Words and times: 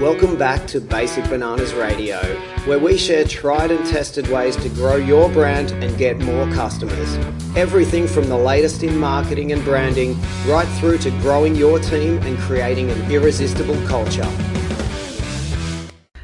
Welcome 0.00 0.38
back 0.38 0.66
to 0.68 0.80
Basic 0.80 1.28
Bananas 1.28 1.74
Radio, 1.74 2.16
where 2.64 2.78
we 2.78 2.96
share 2.96 3.22
tried 3.22 3.70
and 3.70 3.86
tested 3.86 4.26
ways 4.28 4.56
to 4.56 4.70
grow 4.70 4.96
your 4.96 5.28
brand 5.28 5.72
and 5.72 5.94
get 5.98 6.18
more 6.20 6.50
customers. 6.52 7.16
Everything 7.54 8.08
from 8.08 8.26
the 8.30 8.36
latest 8.38 8.82
in 8.82 8.96
marketing 8.96 9.52
and 9.52 9.62
branding, 9.62 10.18
right 10.46 10.66
through 10.78 10.96
to 10.98 11.10
growing 11.20 11.54
your 11.54 11.78
team 11.78 12.16
and 12.22 12.38
creating 12.38 12.90
an 12.90 13.12
irresistible 13.12 13.76
culture. 13.86 14.26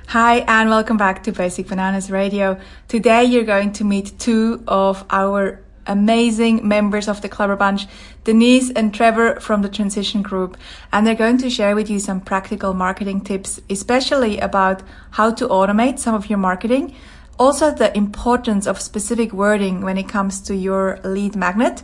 Hi, 0.06 0.38
and 0.48 0.70
welcome 0.70 0.96
back 0.96 1.22
to 1.24 1.32
Basic 1.32 1.66
Bananas 1.66 2.10
Radio. 2.10 2.58
Today, 2.88 3.24
you're 3.24 3.44
going 3.44 3.72
to 3.72 3.84
meet 3.84 4.18
two 4.18 4.64
of 4.66 5.04
our 5.10 5.62
amazing 5.86 6.66
members 6.66 7.08
of 7.08 7.20
the 7.22 7.28
Clever 7.28 7.56
Bunch, 7.56 7.86
Denise 8.24 8.70
and 8.70 8.92
Trevor 8.92 9.40
from 9.40 9.62
the 9.62 9.68
Transition 9.68 10.22
Group. 10.22 10.56
And 10.92 11.06
they're 11.06 11.14
going 11.14 11.38
to 11.38 11.50
share 11.50 11.74
with 11.74 11.88
you 11.88 11.98
some 11.98 12.20
practical 12.20 12.74
marketing 12.74 13.20
tips, 13.22 13.60
especially 13.70 14.38
about 14.38 14.82
how 15.12 15.32
to 15.32 15.48
automate 15.48 15.98
some 15.98 16.14
of 16.14 16.28
your 16.28 16.38
marketing. 16.38 16.94
Also, 17.38 17.70
the 17.70 17.96
importance 17.96 18.66
of 18.66 18.80
specific 18.80 19.32
wording 19.32 19.82
when 19.82 19.98
it 19.98 20.08
comes 20.08 20.40
to 20.40 20.54
your 20.54 20.98
lead 21.04 21.36
magnet 21.36 21.82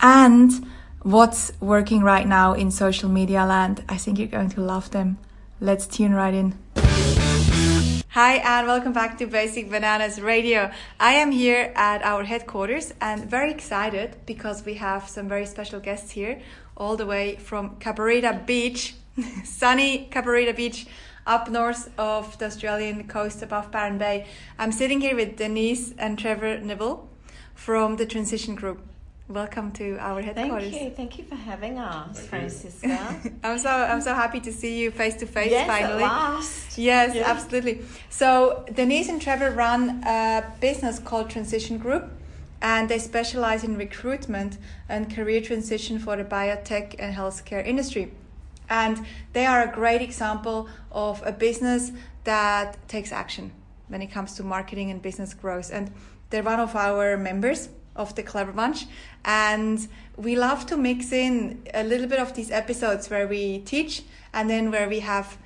and 0.00 0.66
what's 1.02 1.52
working 1.60 2.02
right 2.02 2.26
now 2.26 2.52
in 2.54 2.70
social 2.70 3.08
media 3.08 3.44
land. 3.44 3.84
I 3.88 3.96
think 3.96 4.18
you're 4.18 4.26
going 4.26 4.50
to 4.50 4.60
love 4.60 4.90
them. 4.90 5.18
Let's 5.60 5.86
tune 5.86 6.14
right 6.14 6.34
in. 6.34 6.65
Hi, 8.16 8.36
and 8.36 8.66
welcome 8.66 8.94
back 8.94 9.18
to 9.18 9.26
Basic 9.26 9.68
Bananas 9.68 10.18
Radio. 10.18 10.70
I 10.98 11.16
am 11.16 11.32
here 11.32 11.70
at 11.76 12.02
our 12.02 12.24
headquarters 12.24 12.94
and 12.98 13.28
very 13.28 13.50
excited 13.50 14.16
because 14.24 14.64
we 14.64 14.76
have 14.76 15.06
some 15.06 15.28
very 15.28 15.44
special 15.44 15.80
guests 15.80 16.12
here, 16.12 16.40
all 16.78 16.96
the 16.96 17.04
way 17.04 17.36
from 17.36 17.76
Cabarita 17.76 18.46
Beach, 18.46 18.94
sunny 19.44 20.08
Cabarita 20.10 20.56
Beach, 20.56 20.86
up 21.26 21.50
north 21.50 21.90
of 21.98 22.38
the 22.38 22.46
Australian 22.46 23.06
coast 23.06 23.42
above 23.42 23.70
Byron 23.70 23.98
Bay. 23.98 24.26
I'm 24.58 24.72
sitting 24.72 25.02
here 25.02 25.14
with 25.14 25.36
Denise 25.36 25.92
and 25.98 26.18
Trevor 26.18 26.56
Nibble 26.56 27.10
from 27.54 27.96
the 27.96 28.06
Transition 28.06 28.54
Group. 28.54 28.80
Welcome 29.28 29.72
to 29.72 29.96
our 29.98 30.22
headquarters. 30.22 30.70
Thank 30.70 30.82
you. 30.84 30.90
Thank 30.90 31.18
you 31.18 31.24
for 31.24 31.34
having 31.34 31.78
us, 31.80 32.24
Franziska. 32.28 33.20
I'm 33.42 33.58
so 33.58 33.70
I'm 33.70 34.00
so 34.00 34.14
happy 34.14 34.38
to 34.38 34.52
see 34.52 34.78
you 34.78 34.92
face 34.92 35.16
to 35.16 35.26
face 35.26 35.50
yes, 35.50 35.66
finally. 35.66 36.04
At 36.04 36.12
last. 36.12 36.78
Yes, 36.78 37.16
Yeah. 37.16 37.28
absolutely. 37.28 37.82
So 38.08 38.64
Denise 38.72 39.08
and 39.08 39.20
Trevor 39.20 39.50
run 39.50 40.00
a 40.06 40.44
business 40.60 41.00
called 41.00 41.28
Transition 41.28 41.76
Group, 41.76 42.08
and 42.62 42.88
they 42.88 43.00
specialize 43.00 43.64
in 43.64 43.76
recruitment 43.76 44.58
and 44.88 45.12
career 45.12 45.40
transition 45.40 45.98
for 45.98 46.14
the 46.16 46.24
biotech 46.24 46.94
and 47.00 47.12
healthcare 47.12 47.66
industry. 47.66 48.12
And 48.70 49.04
they 49.32 49.44
are 49.44 49.62
a 49.64 49.72
great 49.72 50.02
example 50.02 50.68
of 50.92 51.20
a 51.26 51.32
business 51.32 51.90
that 52.22 52.76
takes 52.86 53.10
action 53.10 53.50
when 53.88 54.02
it 54.02 54.12
comes 54.12 54.34
to 54.36 54.44
marketing 54.44 54.92
and 54.92 55.02
business 55.02 55.34
growth. 55.34 55.72
And 55.72 55.90
they're 56.30 56.44
one 56.44 56.60
of 56.60 56.76
our 56.76 57.16
members 57.16 57.70
of 57.96 58.14
the 58.14 58.22
Clever 58.22 58.52
Bunch. 58.52 58.86
And 59.24 59.86
we 60.16 60.36
love 60.36 60.66
to 60.66 60.76
mix 60.76 61.12
in 61.12 61.62
a 61.74 61.82
little 61.82 62.06
bit 62.06 62.18
of 62.18 62.34
these 62.34 62.50
episodes 62.50 63.10
where 63.10 63.26
we 63.26 63.60
teach 63.60 64.02
and 64.32 64.48
then 64.48 64.70
where 64.70 64.88
we 64.88 65.00
have 65.00 65.38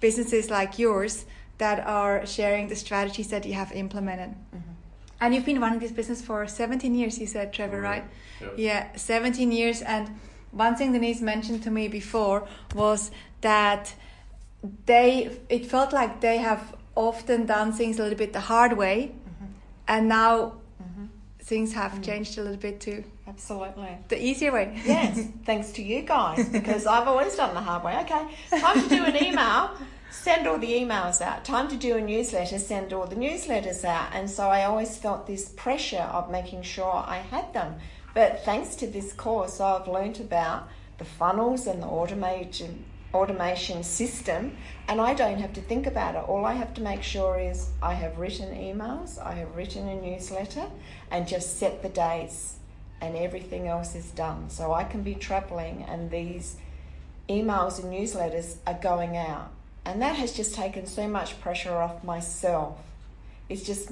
businesses 0.00 0.50
like 0.50 0.78
yours 0.78 1.24
that 1.58 1.84
are 1.86 2.24
sharing 2.26 2.68
the 2.68 2.76
strategies 2.76 3.28
that 3.28 3.44
you 3.44 3.54
have 3.54 3.72
implemented. 3.72 4.30
Mm-hmm. 4.30 4.70
And 5.20 5.34
you've 5.34 5.44
been 5.44 5.60
running 5.60 5.80
this 5.80 5.92
business 5.92 6.22
for 6.22 6.46
17 6.46 6.94
years, 6.94 7.18
you 7.18 7.26
said, 7.26 7.52
Trevor, 7.52 7.80
right? 7.80 8.04
Yep. 8.40 8.54
Yeah, 8.56 8.96
17 8.96 9.50
years. 9.50 9.82
And 9.82 10.08
one 10.52 10.76
thing 10.76 10.92
Denise 10.92 11.20
mentioned 11.20 11.62
to 11.64 11.70
me 11.70 11.88
before 11.88 12.46
was 12.74 13.10
that 13.40 13.94
they, 14.86 15.38
it 15.48 15.66
felt 15.66 15.92
like 15.92 16.20
they 16.20 16.38
have 16.38 16.76
often 16.94 17.46
done 17.46 17.72
things 17.72 17.98
a 17.98 18.02
little 18.02 18.18
bit 18.18 18.32
the 18.32 18.40
hard 18.40 18.76
way. 18.76 19.12
Mm-hmm. 19.12 19.44
And 19.88 20.08
now 20.08 20.60
things 21.48 21.72
have 21.72 21.92
mm. 21.92 22.04
changed 22.04 22.36
a 22.38 22.42
little 22.42 22.58
bit 22.58 22.78
too. 22.78 23.02
Absolutely. 23.26 23.98
the 24.08 24.22
easier 24.22 24.52
way. 24.52 24.80
Yes, 24.84 25.26
thanks 25.44 25.72
to 25.72 25.82
you 25.82 26.02
guys, 26.02 26.48
because 26.48 26.86
I've 26.86 27.08
always 27.08 27.34
done 27.36 27.54
the 27.54 27.60
hard 27.60 27.84
way. 27.84 27.96
Okay, 28.02 28.60
time 28.60 28.82
to 28.82 28.88
do 28.88 29.04
an 29.04 29.16
email, 29.22 29.70
send 30.10 30.46
all 30.46 30.58
the 30.58 30.70
emails 30.70 31.20
out. 31.22 31.44
Time 31.44 31.68
to 31.68 31.76
do 31.76 31.96
a 31.96 32.00
newsletter, 32.00 32.58
send 32.58 32.92
all 32.92 33.06
the 33.06 33.16
newsletters 33.16 33.82
out. 33.84 34.10
And 34.12 34.28
so 34.30 34.48
I 34.48 34.64
always 34.64 34.96
felt 34.96 35.26
this 35.26 35.48
pressure 35.48 36.08
of 36.12 36.30
making 36.30 36.62
sure 36.62 37.04
I 37.06 37.18
had 37.18 37.52
them. 37.54 37.76
But 38.14 38.44
thanks 38.44 38.74
to 38.76 38.86
this 38.86 39.12
course, 39.12 39.60
I've 39.60 39.88
learnt 39.88 40.20
about 40.20 40.68
the 40.98 41.04
funnels 41.04 41.66
and 41.66 41.82
the 41.82 41.86
automation 41.86 42.84
automation 43.14 43.82
system 43.82 44.56
and 44.86 45.00
I 45.00 45.14
don't 45.14 45.38
have 45.38 45.52
to 45.54 45.60
think 45.60 45.86
about 45.86 46.14
it. 46.14 46.28
All 46.28 46.44
I 46.44 46.52
have 46.54 46.74
to 46.74 46.82
make 46.82 47.02
sure 47.02 47.38
is 47.38 47.70
I 47.82 47.94
have 47.94 48.18
written 48.18 48.54
emails, 48.54 49.18
I 49.24 49.32
have 49.32 49.56
written 49.56 49.88
a 49.88 50.00
newsletter 50.00 50.66
and 51.10 51.26
just 51.26 51.58
set 51.58 51.82
the 51.82 51.88
dates 51.88 52.56
and 53.00 53.16
everything 53.16 53.68
else 53.68 53.94
is 53.94 54.10
done. 54.10 54.50
So 54.50 54.72
I 54.72 54.84
can 54.84 55.02
be 55.02 55.14
traveling 55.14 55.84
and 55.88 56.10
these 56.10 56.56
emails 57.28 57.82
and 57.82 57.92
newsletters 57.92 58.56
are 58.66 58.78
going 58.80 59.16
out. 59.16 59.50
And 59.84 60.02
that 60.02 60.16
has 60.16 60.32
just 60.32 60.54
taken 60.54 60.86
so 60.86 61.08
much 61.08 61.40
pressure 61.40 61.76
off 61.76 62.04
myself. 62.04 62.78
It's 63.48 63.62
just 63.62 63.90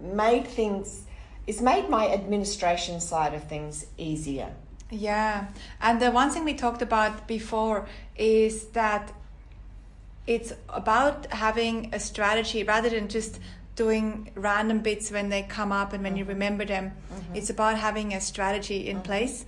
made 0.00 0.46
things, 0.46 1.04
it's 1.46 1.62
made 1.62 1.88
my 1.88 2.08
administration 2.08 3.00
side 3.00 3.32
of 3.32 3.44
things 3.44 3.86
easier. 3.96 4.52
Yeah, 4.90 5.48
and 5.80 6.00
the 6.00 6.10
one 6.10 6.30
thing 6.30 6.44
we 6.44 6.54
talked 6.54 6.82
about 6.82 7.26
before 7.28 7.86
is 8.16 8.66
that 8.68 9.12
it's 10.26 10.52
about 10.68 11.26
having 11.32 11.90
a 11.92 12.00
strategy 12.00 12.62
rather 12.64 12.88
than 12.90 13.08
just 13.08 13.40
doing 13.76 14.30
random 14.34 14.80
bits 14.80 15.10
when 15.10 15.28
they 15.28 15.42
come 15.42 15.72
up 15.72 15.92
and 15.92 16.02
when 16.02 16.16
you 16.16 16.24
remember 16.24 16.64
them. 16.64 16.92
It's 17.34 17.48
about 17.50 17.78
having 17.78 18.12
a 18.14 18.20
strategy 18.20 18.88
in 18.88 19.00
place 19.02 19.44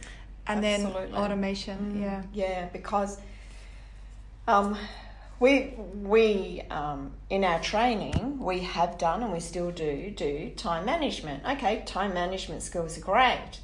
and 0.47 0.65
Absolutely. 0.65 1.11
then 1.11 1.15
automation. 1.15 1.78
Mm, 1.95 2.01
Yeah. 2.01 2.22
Yeah, 2.33 2.69
because 2.72 3.19
um, 4.47 4.77
we 5.39 5.75
we 6.03 6.62
um, 6.71 7.12
in 7.28 7.45
our 7.45 7.61
training 7.61 8.39
we 8.39 8.61
have 8.61 8.99
done 8.99 9.22
and 9.22 9.33
we 9.33 9.41
still 9.41 9.71
do 9.71 10.11
do 10.11 10.51
time 10.57 10.84
management. 10.87 11.45
Okay, 11.45 11.83
time 11.87 12.15
management 12.15 12.62
skills 12.62 12.99
are 12.99 13.01
great, 13.03 13.61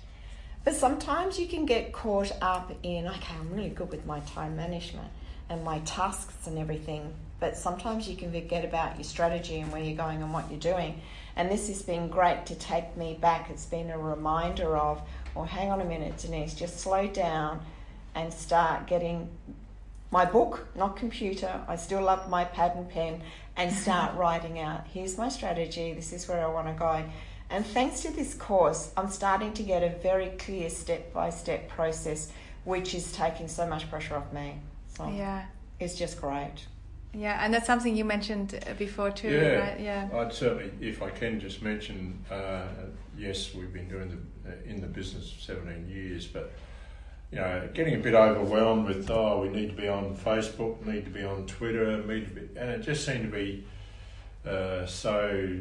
but 0.67 0.75
sometimes 0.75 1.39
you 1.39 1.47
can 1.47 1.65
get 1.65 1.93
caught 1.93 2.33
up 2.43 2.73
in 2.83 3.07
okay, 3.07 3.35
I'm 3.39 3.55
really 3.55 3.69
good 3.69 3.89
with 3.89 4.05
my 4.05 4.19
time 4.21 4.57
management 4.57 5.07
and 5.49 5.63
my 5.63 5.79
tasks 5.81 6.49
and 6.49 6.59
everything, 6.59 7.15
but 7.39 7.57
sometimes 7.57 8.09
you 8.09 8.17
can 8.17 8.33
forget 8.33 8.65
about 8.65 8.97
your 8.97 9.05
strategy 9.05 9.61
and 9.61 9.71
where 9.71 9.81
you're 9.81 9.97
going 9.97 10.25
and 10.25 10.33
what 10.35 10.51
you're 10.51 10.59
doing. 10.59 11.01
And 11.37 11.49
this 11.49 11.69
has 11.69 11.83
been 11.83 12.09
great 12.09 12.47
to 12.47 12.57
take 12.57 12.97
me 12.97 13.17
back. 13.21 13.49
It's 13.49 13.67
been 13.67 13.91
a 13.91 13.99
reminder 13.99 14.77
of, 14.77 15.01
well, 15.37 15.45
hang 15.45 15.71
on 15.71 15.81
a 15.81 15.85
minute, 15.85 16.17
Denise, 16.17 16.55
just 16.55 16.81
slow 16.81 17.07
down 17.07 17.61
and 18.17 18.33
start 18.33 18.89
getting 18.89 19.29
my 20.11 20.25
book, 20.25 20.67
not 20.75 20.97
computer. 20.97 21.61
I 21.69 21.77
still 21.77 22.03
love 22.03 22.29
my 22.29 22.43
pad 22.45 22.73
and 22.75 22.91
pen 22.91 23.23
and 23.57 23.73
start 23.73 24.17
writing 24.17 24.59
out 24.59 24.85
here's 24.89 25.17
my 25.17 25.29
strategy, 25.29 25.93
this 25.93 26.13
is 26.13 26.27
where 26.27 26.45
I 26.45 26.49
want 26.49 26.67
to 26.67 26.73
go. 26.73 27.05
And 27.51 27.65
thanks 27.65 28.01
to 28.03 28.13
this 28.13 28.35
course, 28.35 28.91
I'm 28.97 29.09
starting 29.09 29.53
to 29.55 29.63
get 29.63 29.83
a 29.83 29.91
very 30.03 30.29
clear 30.39 30.69
step 30.69 31.13
by 31.13 31.31
step 31.31 31.69
process, 31.69 32.31
which 32.65 32.95
is 32.95 33.13
taking 33.13 33.49
so 33.49 33.67
much 33.67 33.89
pressure 33.89 34.17
off 34.17 34.33
me. 34.33 34.59
So 34.89 35.09
Yeah. 35.09 35.45
it's 35.79 35.95
just 35.95 36.21
great. 36.21 36.67
Yeah, 37.15 37.43
and 37.43 37.55
that's 37.55 37.67
something 37.67 37.97
you 37.97 38.05
mentioned 38.05 38.63
uh, 38.69 38.75
before 38.75 39.11
too, 39.11 39.31
Yeah, 39.31 39.49
right? 39.55 39.81
Yeah. 39.81 40.09
I'd 40.13 40.33
certainly, 40.35 40.71
if 40.87 41.03
I 41.03 41.09
can, 41.11 41.41
just 41.41 41.63
mention. 41.63 42.23
Uh, 42.31 42.65
yes, 43.17 43.55
we've 43.55 43.73
been 43.73 43.89
doing 43.89 44.09
the 44.45 44.51
uh, 44.51 44.55
in 44.67 44.81
the 44.83 44.87
business 44.87 45.33
for 45.33 45.41
seventeen 45.41 45.89
years, 45.89 46.27
but 46.27 46.53
you 47.31 47.39
know, 47.39 47.69
getting 47.73 47.95
a 47.95 47.99
bit 47.99 48.15
overwhelmed 48.15 48.87
with 48.87 49.11
oh, 49.11 49.41
we 49.41 49.49
need 49.49 49.71
to 49.71 49.77
be 49.77 49.89
on 49.89 50.15
Facebook, 50.15 50.85
need 50.85 51.05
to 51.07 51.11
be 51.11 51.25
on 51.25 51.47
Twitter, 51.47 51.97
need 52.05 52.29
to 52.29 52.35
be, 52.35 52.59
and 52.59 52.71
it 52.71 52.83
just 52.83 53.07
seemed 53.07 53.31
to 53.31 53.35
be 53.35 53.65
uh, 54.47 54.85
so 54.85 55.59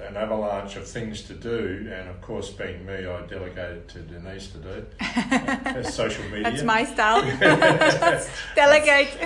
an 0.00 0.16
avalanche 0.16 0.76
of 0.76 0.86
things 0.86 1.22
to 1.22 1.34
do. 1.34 1.90
And 1.92 2.08
of 2.08 2.20
course, 2.20 2.50
being 2.50 2.84
me, 2.86 3.06
I 3.06 3.26
delegated 3.26 3.88
to 3.88 4.00
Denise 4.00 4.48
to 4.48 4.58
do 4.58 4.86
uh, 5.00 5.82
social 5.90 6.24
media. 6.24 6.44
That's 6.44 6.62
my 6.62 6.84
style. 6.84 7.22
Delegate. 8.54 9.20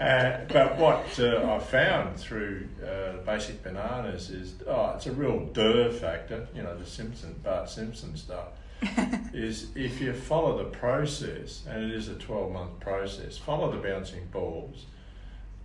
Uh, 0.00 0.40
but 0.48 0.76
what 0.76 1.20
uh, 1.20 1.54
I 1.54 1.58
found 1.58 2.16
through 2.16 2.68
uh, 2.82 3.18
Basic 3.24 3.62
Bananas 3.62 4.30
is, 4.30 4.54
oh, 4.66 4.92
it's 4.96 5.06
a 5.06 5.12
real 5.12 5.46
duh 5.46 5.90
factor, 5.90 6.46
you 6.54 6.62
know, 6.62 6.76
the 6.76 6.86
Simpson, 6.86 7.34
Bart 7.42 7.68
Simpson 7.68 8.16
stuff, 8.16 8.48
is 9.32 9.68
if 9.74 10.00
you 10.00 10.12
follow 10.12 10.58
the 10.58 10.70
process, 10.70 11.64
and 11.68 11.84
it 11.84 11.90
is 11.90 12.08
a 12.08 12.14
12 12.14 12.52
month 12.52 12.80
process, 12.80 13.36
follow 13.36 13.70
the 13.70 13.78
bouncing 13.78 14.26
balls, 14.32 14.86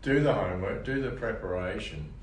do 0.01 0.21
the 0.21 0.33
homework, 0.33 0.85
do 0.85 1.01
the 1.01 1.11
preparation, 1.11 2.13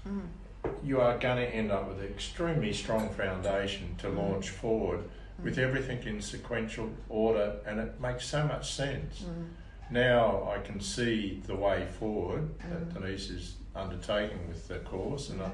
you 0.84 1.00
are 1.00 1.18
going 1.18 1.36
to 1.36 1.48
end 1.54 1.70
up 1.70 1.88
with 1.88 1.98
an 2.00 2.06
extremely 2.06 2.72
strong 2.72 3.08
foundation 3.10 3.94
to 3.98 4.08
mm. 4.08 4.16
launch 4.16 4.50
forward 4.50 5.00
mm. 5.00 5.44
with 5.44 5.58
everything 5.58 6.02
in 6.04 6.20
sequential 6.20 6.90
order, 7.08 7.56
and 7.66 7.80
it 7.80 8.00
makes 8.00 8.26
so 8.26 8.46
much 8.46 8.72
sense. 8.72 9.22
Mm. 9.22 9.46
now 9.90 10.50
I 10.54 10.60
can 10.60 10.80
see 10.80 11.42
the 11.46 11.56
way 11.56 11.86
forward 11.98 12.48
that 12.70 12.94
Denise 12.94 13.30
is 13.30 13.54
undertaking 13.74 14.48
with 14.48 14.68
the 14.68 14.78
course, 14.80 15.30
and 15.30 15.40
uh, 15.40 15.50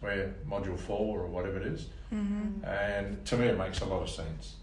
we're 0.00 0.34
module 0.48 0.78
four 0.78 1.20
or 1.20 1.26
whatever 1.26 1.58
it 1.58 1.66
is. 1.66 1.86
Mm-hmm. 2.12 2.64
and 2.64 3.24
to 3.26 3.36
me, 3.36 3.46
it 3.46 3.58
makes 3.58 3.80
a 3.80 3.86
lot 3.86 4.02
of 4.02 4.10
sense. 4.10 4.54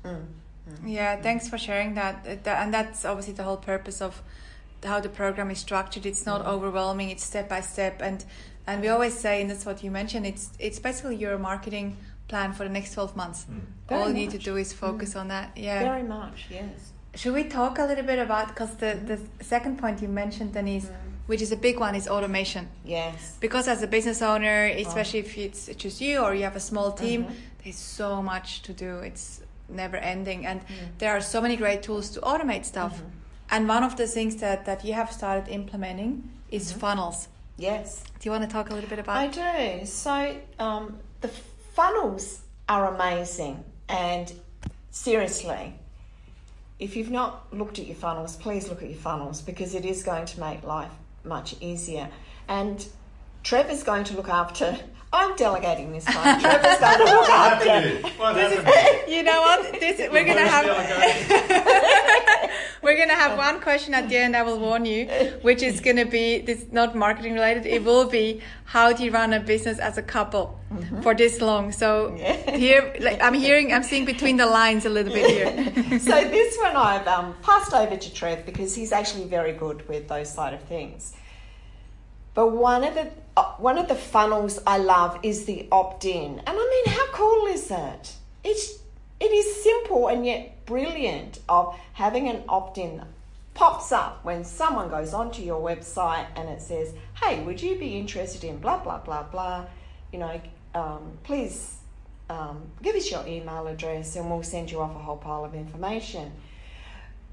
Yeah, 0.86 1.22
thanks 1.22 1.50
for 1.50 1.58
sharing 1.58 1.96
that. 1.96 2.26
And 2.46 2.74
that's 2.74 3.04
obviously 3.04 3.34
the 3.34 3.44
whole 3.44 3.58
purpose 3.58 4.02
of 4.02 4.22
how 4.84 5.00
the 5.00 5.10
program 5.10 5.52
is 5.52 5.60
structured. 5.60 6.06
It's 6.06 6.26
not 6.26 6.46
overwhelming. 6.46 7.10
It's 7.10 7.24
step 7.24 7.50
by 7.50 7.62
step, 7.62 8.02
and 8.02 8.24
and 8.68 8.82
we 8.82 8.88
always 8.90 9.18
say, 9.18 9.42
and 9.42 9.50
that's 9.50 9.66
what 9.66 9.84
you 9.84 9.92
mentioned. 9.92 10.26
It's 10.26 10.50
it's 10.60 10.80
basically 10.80 11.16
your 11.16 11.38
marketing 11.38 11.98
plan 12.28 12.54
for 12.54 12.64
the 12.64 12.70
next 12.70 12.94
twelve 12.94 13.16
months. 13.16 13.46
Mm. 13.46 13.62
Very 13.90 14.02
All 14.02 14.08
you 14.08 14.14
need 14.14 14.32
to 14.32 14.38
do 14.38 14.58
is 14.58 14.74
focus 14.74 15.14
mm. 15.14 15.22
on 15.22 15.28
that. 15.30 15.52
Yeah. 15.56 15.84
Very 15.84 16.04
much, 16.04 16.46
yes. 16.50 16.94
Should 17.16 17.34
we 17.34 17.44
talk 17.44 17.78
a 17.78 17.86
little 17.86 18.06
bit 18.06 18.20
about 18.20 18.48
because 18.50 18.76
the 18.76 18.98
the 19.06 19.18
mm. 19.18 19.28
second 19.42 19.78
point 19.78 20.02
you 20.02 20.08
mentioned, 20.08 20.54
Denise, 20.54 20.90
which 21.28 21.42
is 21.42 21.52
a 21.52 21.58
big 21.58 21.80
one, 21.80 21.96
is 21.96 22.08
automation. 22.08 22.70
Yes. 22.86 23.38
Because 23.40 23.68
as 23.68 23.84
a 23.84 23.88
business 23.88 24.22
owner, 24.22 24.66
especially 24.66 25.22
oh. 25.22 25.26
if 25.26 25.38
it's 25.38 25.66
just 25.76 26.00
you 26.02 26.20
or 26.20 26.34
you 26.34 26.44
have 26.44 26.56
a 26.56 26.66
small 26.72 26.92
team, 26.92 27.24
mm-hmm. 27.24 27.34
there's 27.64 27.78
so 27.78 28.22
much 28.22 28.62
to 28.64 28.74
do. 28.74 29.00
It's 29.00 29.42
never 29.68 29.98
ending, 29.98 30.46
and 30.46 30.62
there 31.00 31.12
are 31.12 31.22
so 31.22 31.42
many 31.42 31.56
great 31.58 31.82
tools 31.84 32.10
to 32.12 32.20
automate 32.22 32.66
stuff. 32.66 32.98
Mm-hmm. 32.98 33.54
And 33.54 33.68
one 33.68 33.84
of 33.84 33.98
the 33.98 34.08
things 34.08 34.38
that 34.38 34.66
that 34.66 34.86
you 34.86 34.94
have 34.94 35.12
started 35.12 35.50
implementing 35.50 36.30
is 36.50 36.70
mm-hmm. 36.70 36.80
funnels. 36.80 37.28
Yes. 37.58 38.04
Do 38.20 38.28
you 38.28 38.32
want 38.32 38.44
to 38.44 38.50
talk 38.50 38.70
a 38.70 38.74
little 38.74 38.90
bit 38.90 39.00
about? 39.00 39.18
I 39.18 39.28
do. 39.80 39.86
So 39.86 40.36
um, 40.60 41.00
the 41.22 41.28
funnels 41.28 42.42
are 42.68 42.94
amazing, 42.94 43.64
and 43.90 44.32
seriously, 44.90 45.76
if 46.80 46.96
you've 46.96 47.12
not 47.12 47.54
looked 47.54 47.80
at 47.80 47.86
your 47.86 47.96
funnels, 47.96 48.36
please 48.36 48.68
look 48.70 48.82
at 48.82 48.90
your 48.90 48.98
funnels 48.98 49.42
because 49.42 49.76
it 49.76 49.86
is 49.86 50.04
going 50.04 50.26
to 50.26 50.40
make 50.40 50.64
life 50.64 50.92
much 51.24 51.56
easier. 51.62 52.10
And 52.48 52.86
Trevor's 53.44 53.84
going 53.84 54.04
to 54.06 54.16
look 54.16 54.30
after. 54.30 54.78
I'm 55.14 55.36
delegating 55.36 55.92
this 55.92 56.06
time. 56.06 56.40
Trevor's 56.42 56.80
going 56.80 56.98
to 56.98 57.04
look 57.04 57.28
What 57.28 57.30
happened 57.30 57.70
after. 57.70 58.08
What 58.18 58.36
happened 58.36 58.68
here? 58.68 59.04
you 59.18 59.24
know 59.24 59.42
what? 59.42 59.80
This 59.80 60.00
we're 60.12 60.26
gonna 60.26 60.48
have. 60.48 60.66
We're 62.82 62.98
gonna 62.98 63.16
have 63.16 63.38
one 63.38 63.62
question 63.62 63.94
at 63.94 64.10
the 64.10 64.18
end. 64.18 64.36
I 64.36 64.42
will 64.42 64.60
warn 64.60 64.86
you, 64.86 65.06
which 65.44 65.62
is 65.62 65.82
gonna 65.82 66.06
be 66.06 66.40
this 66.40 66.66
not 66.72 66.96
marketing 66.96 67.34
related. 67.34 67.66
It 67.66 67.84
will 67.84 68.10
be 68.10 68.42
how 68.66 68.92
do 68.92 69.04
you 69.04 69.12
run 69.12 69.34
a 69.34 69.40
business 69.40 69.78
as 69.78 69.98
a 70.00 70.02
couple 70.02 70.60
for 71.04 71.14
this 71.14 71.42
long? 71.42 71.72
So 71.72 72.12
here, 72.48 72.94
like, 73.00 73.22
I'm 73.22 73.36
hearing, 73.36 73.72
I'm 73.72 73.84
seeing 73.84 74.06
between 74.06 74.38
the 74.38 74.48
lines 74.48 74.86
a 74.86 74.90
little 74.90 75.14
bit 75.14 75.30
here. 75.30 76.00
so 76.00 76.12
this 76.28 76.58
one 76.58 76.76
I've 76.76 77.08
um, 77.08 77.36
passed 77.44 77.74
over 77.74 77.96
to 77.96 78.14
Trev 78.14 78.46
because 78.46 78.74
he's 78.74 78.92
actually 78.92 79.26
very 79.26 79.54
good 79.54 79.88
with 79.88 80.08
those 80.08 80.34
side 80.34 80.54
of 80.56 80.64
things. 80.64 81.14
But 82.34 82.52
one 82.54 82.84
of 82.84 82.96
the 82.96 83.12
uh, 83.38 83.54
one 83.58 83.78
of 83.78 83.88
the 83.88 83.96
funnels 83.96 84.60
I 84.66 84.78
love 84.78 85.20
is 85.24 85.46
the 85.46 85.68
opt-in, 85.72 86.40
and 86.40 86.50
I 86.50 86.54
mean, 86.86 86.96
how 86.96 87.08
cool 87.14 87.46
is 87.48 87.68
that? 87.68 88.12
It's 88.44 88.81
it 89.22 89.32
is 89.32 89.64
simple 89.64 90.08
and 90.08 90.26
yet 90.26 90.66
brilliant 90.66 91.40
of 91.48 91.78
having 91.94 92.28
an 92.28 92.44
opt-in 92.50 93.04
pops 93.54 93.92
up 93.92 94.26
when 94.26 94.44
someone 94.44 94.90
goes 94.90 95.14
onto 95.14 95.44
your 95.44 95.62
website 95.62 96.26
and 96.36 96.50
it 96.50 96.62
says, 96.62 96.94
"Hey, 97.22 97.44
would 97.44 97.62
you 97.62 97.78
be 97.78 97.98
interested 98.00 98.44
in 98.44 98.58
blah 98.58 98.80
blah 98.80 98.98
blah 98.98 99.24
blah?" 99.24 99.66
You 100.12 100.20
know, 100.20 100.42
um, 100.74 101.20
please 101.24 101.78
um, 102.30 102.64
give 102.82 102.96
us 102.96 103.12
your 103.12 103.26
email 103.28 103.68
address 103.68 104.16
and 104.16 104.30
we'll 104.30 104.42
send 104.42 104.72
you 104.72 104.82
off 104.82 104.96
a 104.96 105.00
whole 105.00 105.18
pile 105.18 105.46
of 105.46 105.54
information. 105.54 106.32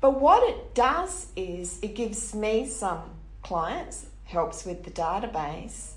But 0.00 0.20
what 0.20 0.48
it 0.48 0.74
does 0.74 1.28
is 1.36 1.78
it 1.80 1.94
gives 1.94 2.34
me 2.34 2.66
some 2.66 3.02
clients, 3.42 4.06
helps 4.24 4.66
with 4.66 4.84
the 4.84 4.90
database. 4.90 5.92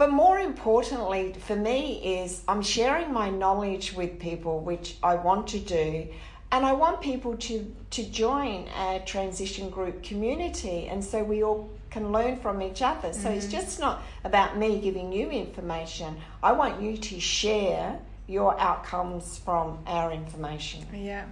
But 0.00 0.12
more 0.12 0.38
importantly 0.38 1.34
for 1.40 1.54
me 1.54 2.22
is 2.22 2.40
I'm 2.48 2.62
sharing 2.62 3.12
my 3.12 3.28
knowledge 3.28 3.92
with 3.92 4.18
people, 4.18 4.60
which 4.60 4.96
I 5.02 5.16
want 5.16 5.48
to 5.48 5.58
do. 5.58 6.08
And 6.50 6.64
I 6.64 6.72
want 6.72 7.02
people 7.02 7.36
to, 7.36 7.70
to 7.90 8.04
join 8.04 8.66
a 8.78 9.02
transition 9.04 9.68
group 9.68 10.02
community. 10.02 10.88
And 10.88 11.04
so 11.04 11.22
we 11.22 11.44
all 11.44 11.68
can 11.90 12.12
learn 12.12 12.38
from 12.38 12.62
each 12.62 12.80
other. 12.80 13.12
So 13.12 13.28
it's 13.28 13.44
mm-hmm. 13.44 13.58
just 13.58 13.78
not 13.78 14.02
about 14.24 14.56
me 14.56 14.80
giving 14.80 15.12
you 15.12 15.28
information. 15.28 16.16
I 16.42 16.52
want 16.52 16.80
you 16.80 16.96
to 16.96 17.20
share 17.20 17.98
your 18.26 18.58
outcomes 18.58 19.36
from 19.40 19.80
our 19.86 20.12
information. 20.12 20.86
Yeah. 20.94 21.26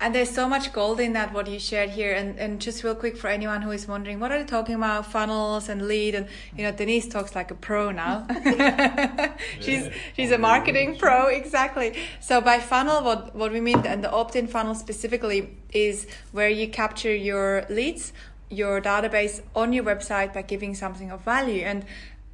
And 0.00 0.14
there's 0.14 0.30
so 0.30 0.48
much 0.48 0.72
gold 0.72 1.00
in 1.00 1.12
that 1.14 1.32
what 1.32 1.48
you 1.48 1.58
shared 1.58 1.90
here. 1.90 2.12
And, 2.12 2.38
and 2.38 2.60
just 2.60 2.84
real 2.84 2.94
quick 2.94 3.16
for 3.16 3.28
anyone 3.28 3.62
who 3.62 3.72
is 3.72 3.88
wondering, 3.88 4.20
what 4.20 4.30
are 4.30 4.38
they 4.38 4.44
talking 4.44 4.76
about? 4.76 5.06
Funnels 5.06 5.68
and 5.68 5.88
lead 5.88 6.14
and 6.14 6.28
you 6.56 6.62
know, 6.62 6.70
Denise 6.70 7.08
talks 7.08 7.34
like 7.34 7.50
a 7.50 7.54
pro 7.54 7.90
now. 7.90 8.26
she's 9.60 9.86
Yeah. 9.86 9.92
she's 10.14 10.30
a 10.30 10.38
marketing 10.38 10.98
pro, 10.98 11.26
exactly. 11.26 11.98
So 12.20 12.40
by 12.40 12.60
funnel 12.60 13.02
what 13.02 13.34
what 13.34 13.52
we 13.52 13.60
mean 13.60 13.84
and 13.86 14.04
the 14.04 14.10
opt-in 14.10 14.46
funnel 14.46 14.74
specifically 14.74 15.56
is 15.72 16.06
where 16.32 16.48
you 16.48 16.68
capture 16.68 17.14
your 17.14 17.66
leads, 17.68 18.12
your 18.50 18.80
database 18.80 19.42
on 19.54 19.72
your 19.72 19.84
website 19.84 20.32
by 20.32 20.42
giving 20.42 20.74
something 20.74 21.10
of 21.10 21.22
value. 21.22 21.62
And 21.62 21.84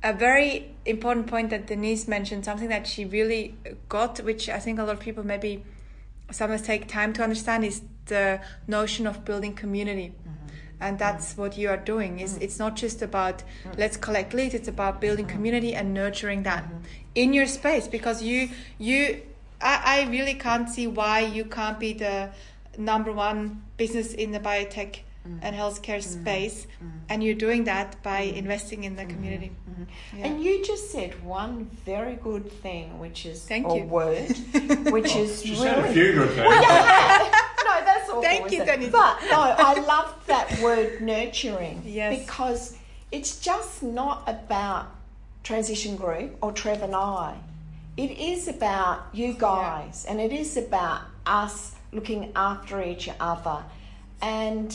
a 0.03 0.13
very 0.13 0.71
important 0.85 1.27
point 1.27 1.49
that 1.49 1.67
Denise 1.67 2.07
mentioned, 2.07 2.45
something 2.45 2.69
that 2.69 2.87
she 2.87 3.07
really 3.07 3.57
got, 3.89 4.19
which 4.21 4.51
I 4.51 4.59
think 4.59 4.79
a 4.79 4.85
lot 4.85 4.93
of 4.93 5.01
people 5.01 5.25
maybe 5.25 5.65
sometimes 6.31 6.63
take 6.63 6.89
time 6.89 7.13
to 7.15 7.23
understand 7.23 7.65
is 7.65 7.83
the 8.07 8.41
notion 8.67 9.07
of 9.07 9.25
building 9.25 9.55
community. 9.55 10.09
Mm-hmm. 10.09 10.31
And 10.81 10.99
that's 10.99 11.33
mm-hmm. 11.33 11.43
what 11.43 11.59
you 11.59 11.69
are 11.69 11.77
doing. 11.77 12.21
Is 12.21 12.35
mm-hmm. 12.35 12.43
it's 12.43 12.59
not 12.59 12.77
just 12.77 13.03
about 13.03 13.43
let's 13.77 13.97
collect 13.97 14.35
leads 14.35 14.55
it's 14.55 14.69
about 14.69 15.01
building 15.01 15.27
community 15.27 15.75
and 15.75 15.95
nurturing 15.95 16.43
that 16.43 16.65
in 17.15 17.33
your 17.33 17.47
space. 17.47 17.89
Because 17.89 18.23
you 18.23 18.51
you 18.79 19.23
I, 19.61 20.05
I 20.05 20.11
really 20.11 20.35
can't 20.35 20.69
see 20.69 20.87
why 20.87 21.21
you 21.21 21.45
can't 21.45 21.79
be 21.79 21.93
the 21.95 22.31
number 22.77 23.13
one 23.13 23.63
business 23.77 24.13
in 24.13 24.33
the 24.33 24.41
biotech 24.41 24.99
Mm-hmm. 25.27 25.39
and 25.41 25.57
healthcare 25.57 26.01
mm-hmm. 26.01 26.21
space 26.21 26.67
mm-hmm. 26.67 26.99
and 27.09 27.25
you're 27.25 27.35
doing 27.35 27.65
that 27.65 28.03
by 28.03 28.21
investing 28.21 28.85
in 28.85 28.95
the 28.95 29.07
community 29.07 29.53
Yeah. 30.15 30.27
And 30.27 30.45
you 30.45 30.63
just 30.63 30.91
said 30.91 31.25
one 31.25 31.65
very 31.87 32.17
good 32.17 32.51
thing, 32.51 32.99
which 32.99 33.25
is 33.25 33.43
Thank 33.43 33.67
or 33.67 33.79
you. 33.79 33.85
word, 33.85 34.29
which 34.93 35.17
is 35.17 35.43
She 35.43 35.53
really 35.53 35.63
said 35.63 35.79
a 35.79 35.93
few 35.93 36.13
good 36.13 36.29
things. 36.29 36.39
no, 36.45 37.75
that's 37.89 38.11
all. 38.11 38.23
Thank 38.23 38.53
you, 38.53 38.65
Denise. 38.65 38.91
But 38.91 39.19
no, 39.31 39.41
I 39.59 39.81
love 39.81 40.15
that 40.27 40.61
word 40.61 41.01
nurturing. 41.01 41.83
Yes. 41.87 42.21
Because 42.21 42.77
it's 43.11 43.41
just 43.41 43.83
not 43.83 44.25
about 44.27 44.87
transition 45.43 45.97
group 45.97 46.37
or 46.43 46.53
Trev 46.53 46.83
and 46.83 46.95
I. 46.95 47.37
It 47.97 48.11
is 48.19 48.49
about 48.49 49.07
you 49.13 49.35
guys, 49.35 50.05
and 50.09 50.21
it 50.21 50.33
is 50.33 50.57
about 50.57 51.03
us 51.25 51.77
looking 51.93 52.33
after 52.35 52.83
each 52.83 53.09
other, 53.21 53.65
and 54.21 54.75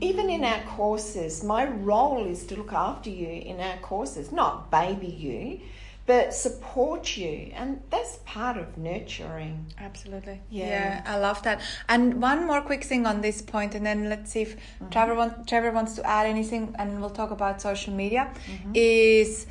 even 0.00 0.30
in 0.30 0.44
our 0.44 0.60
courses, 0.62 1.42
my 1.44 1.64
role 1.66 2.24
is 2.26 2.44
to 2.46 2.56
look 2.56 2.72
after 2.72 3.10
you 3.10 3.28
in 3.28 3.60
our 3.60 3.78
courses, 3.78 4.30
not 4.32 4.70
baby 4.70 5.06
you, 5.06 5.60
but 6.06 6.32
support 6.32 7.16
you, 7.18 7.52
and 7.54 7.82
that's 7.90 8.18
part 8.24 8.56
of 8.56 8.78
nurturing. 8.78 9.66
Absolutely. 9.78 10.40
Yeah. 10.50 10.66
Yeah. 10.66 11.02
I 11.06 11.18
love 11.18 11.42
that. 11.42 11.60
And 11.88 12.22
one 12.22 12.46
more 12.46 12.62
quick 12.62 12.82
thing 12.84 13.06
on 13.06 13.20
this 13.20 13.42
point, 13.42 13.74
and 13.74 13.84
then 13.84 14.08
let's 14.08 14.32
see 14.32 14.42
if 14.42 14.56
Mm-hmm. 14.56 14.88
Trevor, 14.90 15.14
want, 15.14 15.46
Trevor 15.48 15.70
wants 15.72 15.94
to 15.96 16.06
add 16.06 16.26
anything, 16.26 16.74
and 16.78 17.00
we'll 17.00 17.10
talk 17.10 17.30
about 17.30 17.60
social 17.60 17.92
media. 17.92 18.32
Mm-hmm. 18.50 18.72
Is 18.74 19.46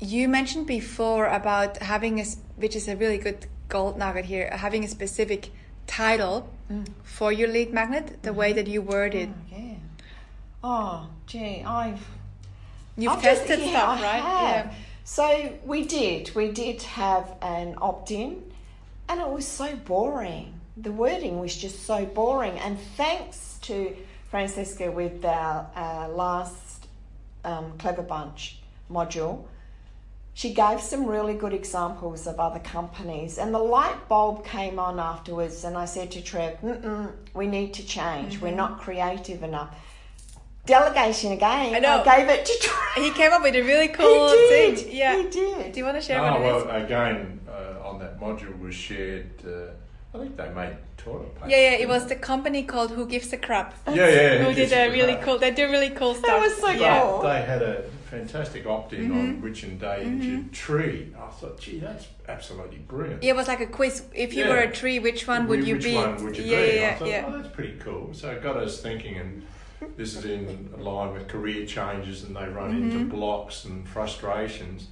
you 0.00 0.28
mentioned 0.28 0.66
before 0.66 1.26
about 1.26 1.78
having 1.78 2.18
a, 2.18 2.24
which 2.56 2.74
is 2.74 2.88
a 2.88 2.96
really 2.96 3.18
good 3.18 3.46
gold 3.68 3.96
nugget 3.96 4.24
here, 4.24 4.50
having 4.52 4.84
a 4.84 4.88
specific 4.88 5.50
title 5.86 6.48
Mm. 6.70 6.86
for 7.02 7.30
your 7.32 7.48
lead 7.48 7.70
magnet, 7.72 8.22
the 8.22 8.32
way 8.32 8.52
that 8.54 8.66
you 8.66 8.80
word 8.80 9.14
it. 9.14 9.28
Oh, 9.28 9.56
yeah. 9.56 9.71
Oh, 10.64 11.08
gee, 11.26 11.62
I've 11.66 12.04
You've 12.96 13.12
I've 13.12 13.22
just- 13.22 13.46
tested 13.46 13.66
yeah, 13.66 13.96
stuff, 13.96 14.00
I 14.00 14.02
right? 14.02 14.22
have. 14.22 14.74
So 15.04 15.52
we 15.64 15.84
did. 15.84 16.34
We 16.34 16.52
did 16.52 16.82
have 16.82 17.34
an 17.42 17.74
opt-in, 17.80 18.42
and 19.08 19.20
it 19.20 19.28
was 19.28 19.46
so 19.48 19.74
boring. 19.76 20.54
The 20.76 20.92
wording 20.92 21.40
was 21.40 21.56
just 21.56 21.84
so 21.84 22.04
boring. 22.04 22.58
And 22.58 22.78
thanks 22.96 23.58
to 23.62 23.96
Franziska 24.30 24.90
with 24.90 25.24
our, 25.24 25.68
our 25.74 26.08
last 26.08 26.86
um, 27.44 27.72
Clever 27.78 28.02
Bunch 28.02 28.58
module, 28.90 29.44
she 30.34 30.54
gave 30.54 30.80
some 30.80 31.06
really 31.06 31.34
good 31.34 31.52
examples 31.52 32.26
of 32.26 32.38
other 32.38 32.60
companies, 32.60 33.38
and 33.38 33.52
the 33.52 33.58
light 33.58 34.08
bulb 34.08 34.44
came 34.46 34.78
on 34.78 35.00
afterwards. 35.00 35.64
And 35.64 35.76
I 35.76 35.86
said 35.86 36.10
to 36.12 36.22
Trev, 36.22 36.56
"We 37.34 37.46
need 37.48 37.74
to 37.74 37.84
change. 37.86 38.40
We're 38.40 38.54
not 38.54 38.80
creative 38.80 39.42
enough." 39.42 39.74
Delegation 40.64 41.32
again. 41.32 41.74
I 41.74 41.78
know. 41.80 42.02
I 42.06 42.16
gave 42.18 42.28
it 42.28 42.46
to 42.46 42.52
Trev. 42.60 43.04
He 43.04 43.10
came 43.10 43.32
up 43.32 43.42
with 43.42 43.54
a 43.56 43.62
really 43.62 43.88
cool 43.88 44.28
he 44.28 44.36
did. 44.36 44.78
thing. 44.78 44.96
Yeah. 44.96 45.16
He 45.20 45.28
did. 45.28 45.72
Do 45.72 45.78
you 45.80 45.84
want 45.84 45.96
to 45.96 46.02
share 46.02 46.20
Oh, 46.20 46.24
what 46.24 46.40
it 46.40 46.56
is? 46.56 46.64
well, 46.64 46.84
again, 46.84 47.40
uh, 47.48 47.88
on 47.88 47.98
that 47.98 48.20
module 48.20 48.56
was 48.60 48.74
shared 48.74 49.30
uh, 49.44 49.72
I 50.14 50.18
think 50.20 50.36
they 50.36 50.48
made 50.50 50.76
toilet 50.98 51.34
paper. 51.34 51.48
Yeah, 51.48 51.56
yeah. 51.56 51.70
It 51.78 51.88
was 51.88 52.06
the 52.06 52.14
company 52.16 52.62
called 52.62 52.90
Who 52.92 53.06
Gives 53.06 53.32
a 53.32 53.38
Crap. 53.38 53.74
Yeah, 53.88 53.94
yeah. 54.08 54.38
Who 54.38 54.44
who 54.50 54.54
did 54.54 54.72
a 54.72 54.88
a 54.88 54.90
really 54.92 55.14
crap? 55.14 55.24
cool. 55.24 55.38
They 55.38 55.50
do 55.50 55.68
really 55.68 55.90
cool 55.90 56.14
stuff. 56.14 56.26
That 56.26 56.40
was 56.40 56.56
so 56.58 56.70
yeah. 56.70 57.00
cool. 57.02 57.22
They 57.22 57.42
had 57.42 57.62
a 57.62 57.82
fantastic 58.10 58.64
opt-in 58.66 59.00
Mm-hmm. 59.08 59.18
on 59.18 59.40
which 59.42 59.62
and 59.64 59.80
day 59.80 60.04
did 60.04 60.22
you 60.22 60.44
tree. 60.52 61.12
I 61.18 61.28
thought, 61.30 61.58
gee, 61.58 61.78
that's 61.80 62.06
absolutely 62.28 62.78
brilliant. 62.78 63.22
Yeah, 63.24 63.30
It 63.30 63.36
was 63.36 63.48
like 63.48 63.60
a 63.60 63.66
quiz. 63.66 64.02
If 64.14 64.34
you 64.34 64.44
Yeah. 64.44 64.50
were 64.50 64.58
a 64.58 64.70
tree, 64.70 64.98
which 65.00 65.26
one 65.26 65.48
would 65.48 65.66
you 65.66 65.74
which 65.76 65.84
be? 65.84 65.94
one 65.96 66.22
would 66.22 66.36
you 66.36 66.44
yeah, 66.44 66.60
be? 66.70 66.76
yeah, 66.76 66.90
I 66.90 66.94
thought, 66.98 67.08
yeah. 67.08 67.24
oh, 67.26 67.32
that's 67.38 67.48
pretty 67.54 67.78
cool. 67.80 68.10
So 68.12 68.30
it 68.30 68.42
got 68.42 68.56
us 68.58 68.80
thinking, 68.82 69.16
and 69.16 69.42
this 69.96 70.16
is 70.16 70.24
in 70.24 70.72
line 70.78 71.12
with 71.12 71.28
career 71.28 71.66
changes, 71.66 72.24
and 72.24 72.34
they 72.36 72.46
run 72.48 72.72
Mm-hmm. 72.72 72.90
into 73.00 73.04
blocks 73.14 73.64
and 73.64 73.86
frustrations. 73.88 74.88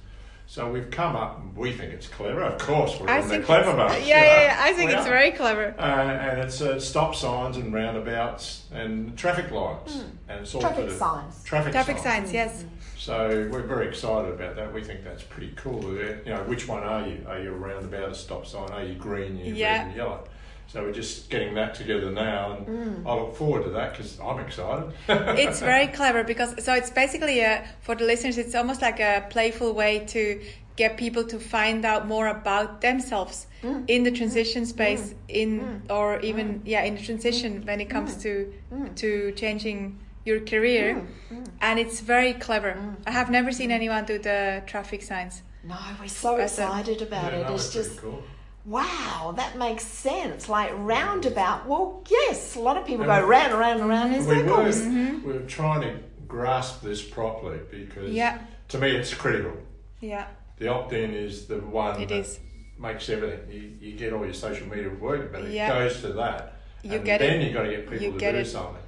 So 0.47 0.69
we've 0.69 0.91
come 0.91 1.15
up, 1.15 1.39
and 1.39 1.55
we 1.55 1.71
think 1.71 1.93
it's 1.93 2.07
clever. 2.07 2.41
Of 2.43 2.59
course, 2.59 2.99
we're 2.99 3.09
I 3.09 3.19
in 3.19 3.27
the 3.29 3.39
clever 3.39 3.69
it's- 3.71 3.93
bunch. 3.93 4.05
yeah, 4.07 4.23
yeah, 4.23 4.41
yeah. 4.43 4.57
I 4.59 4.73
think 4.73 4.89
We 4.91 4.97
it's 4.97 5.05
are. 5.05 5.09
very 5.09 5.31
clever. 5.31 5.73
Uh, 5.79 5.81
and 5.81 6.39
it's 6.41 6.59
uh, 6.61 6.77
stop 6.79 7.15
signs 7.15 7.55
and 7.55 7.73
roundabouts 7.73 8.65
and 8.73 9.17
traffic 9.17 9.49
lights, 9.51 10.03
and 10.27 10.41
it's 10.41 10.53
all 10.53 10.59
Traffic 10.61 10.85
for 10.85 10.91
the 10.91 10.97
signs. 10.97 11.43
Traffic, 11.45 11.71
Traffic 11.71 11.97
signs. 11.99 12.29
signs, 12.29 12.33
yes. 12.33 12.65
So 12.97 13.47
we're 13.51 13.63
very 13.63 13.87
excited 13.87 14.31
about 14.33 14.57
that. 14.57 14.73
We 14.73 14.83
think 14.83 15.03
that's 15.05 15.23
pretty 15.23 15.53
cool. 15.55 15.81
You 15.95 16.19
know, 16.25 16.43
which 16.43 16.67
one 16.67 16.83
are 16.83 17.07
you? 17.07 17.25
Are 17.27 17.39
you 17.39 17.49
a 17.53 17.57
roundabout, 17.57 18.11
a 18.11 18.15
stop 18.15 18.45
sign? 18.45 18.69
Are 18.71 18.83
you 18.83 18.95
green? 18.95 19.39
Are 19.39 19.43
you 19.45 19.53
Yeah. 19.55 19.77
red 19.77 19.87
and 19.87 19.95
yellow? 19.95 20.23
So 20.71 20.81
we're 20.83 20.93
just 20.93 21.29
getting 21.29 21.53
that 21.55 21.75
together 21.75 22.09
now, 22.09 22.53
and 22.53 22.65
mm. 22.65 23.05
I 23.05 23.13
look 23.15 23.35
forward 23.35 23.65
to 23.65 23.71
that 23.71 23.91
because 23.91 24.17
I'm 24.21 24.39
excited. 24.39 24.93
it's 25.37 25.59
very 25.59 25.87
clever 25.87 26.23
because 26.23 26.63
so 26.63 26.73
it's 26.73 26.89
basically 26.89 27.41
a 27.41 27.67
for 27.81 27.93
the 27.93 28.05
listeners 28.05 28.37
it's 28.37 28.55
almost 28.55 28.81
like 28.81 29.01
a 29.01 29.25
playful 29.29 29.73
way 29.73 30.05
to 30.07 30.41
get 30.77 30.95
people 30.95 31.25
to 31.25 31.39
find 31.39 31.83
out 31.83 32.07
more 32.07 32.27
about 32.27 32.79
themselves 32.79 33.47
mm. 33.61 33.83
in 33.89 34.03
the 34.03 34.11
transition 34.11 34.63
mm. 34.63 34.67
space 34.67 35.13
in 35.27 35.81
or 35.89 36.21
even 36.21 36.61
yeah 36.63 36.83
in 36.83 36.95
the 36.95 37.01
transition 37.01 37.65
when 37.65 37.81
it 37.81 37.89
comes 37.89 38.15
to 38.23 38.53
to 38.95 39.33
changing 39.33 39.99
your 40.23 40.39
career. 40.39 41.05
And 41.59 41.79
it's 41.79 41.99
very 41.99 42.33
clever. 42.33 42.77
I 43.05 43.11
have 43.11 43.29
never 43.29 43.51
seen 43.51 43.71
anyone 43.71 44.05
do 44.05 44.19
the 44.19 44.63
traffic 44.67 45.01
signs. 45.01 45.41
No, 45.63 45.75
we're 45.99 46.07
so 46.07 46.35
uh, 46.35 46.43
excited 46.43 47.01
about 47.01 47.33
Yeah, 47.33 47.39
it. 47.39 47.47
no, 47.47 47.55
It's 47.55 47.65
it's 47.65 47.73
just 47.73 48.01
cool. 48.01 48.23
Wow, 48.65 49.33
that 49.37 49.57
makes 49.57 49.85
sense. 49.85 50.47
Like 50.49 50.71
roundabout. 50.75 51.67
Well, 51.67 52.03
yes, 52.09 52.55
a 52.55 52.59
lot 52.59 52.77
of 52.77 52.85
people 52.85 53.03
And 53.09 53.21
go 53.21 53.27
round 53.27 53.51
and 53.51 53.59
round 53.59 53.79
and 53.81 53.89
round 53.89 54.13
in 54.13 54.25
We 54.25 54.35
were, 54.43 54.47
circles. 54.47 54.81
Mm-hmm. 54.81 55.27
we 55.27 55.33
were 55.33 55.39
trying 55.41 55.81
to 55.81 55.99
grasp 56.27 56.81
this 56.81 57.01
properly 57.01 57.59
because 57.69 58.11
Yeah. 58.11 58.39
to 58.69 58.77
me 58.77 58.91
it's 58.95 59.13
critical. 59.13 59.53
yeah 59.99 60.27
The 60.59 60.67
opt-in 60.69 61.13
is 61.13 61.47
the 61.47 61.57
one 61.57 61.99
It 62.01 62.09
that 62.09 62.15
is. 62.19 62.39
makes 62.79 63.09
everything. 63.09 63.51
You, 63.51 63.89
you 63.91 63.97
get 63.97 64.13
all 64.13 64.23
your 64.25 64.33
social 64.33 64.67
media 64.67 64.89
work, 64.89 65.31
but 65.31 65.41
it 65.43 65.67
goes 65.67 66.01
to 66.01 66.13
that. 66.13 66.55
You 66.83 66.93
and 66.93 67.05
get 67.05 67.19
then 67.19 67.41
it. 67.41 67.43
you've 67.45 67.53
got 67.53 67.63
to 67.63 67.69
get 67.69 67.81
people 67.89 68.05
You 68.05 68.11
to 68.13 68.17
get 68.17 68.31
do 68.33 68.37
it. 68.39 68.45
something. 68.45 68.80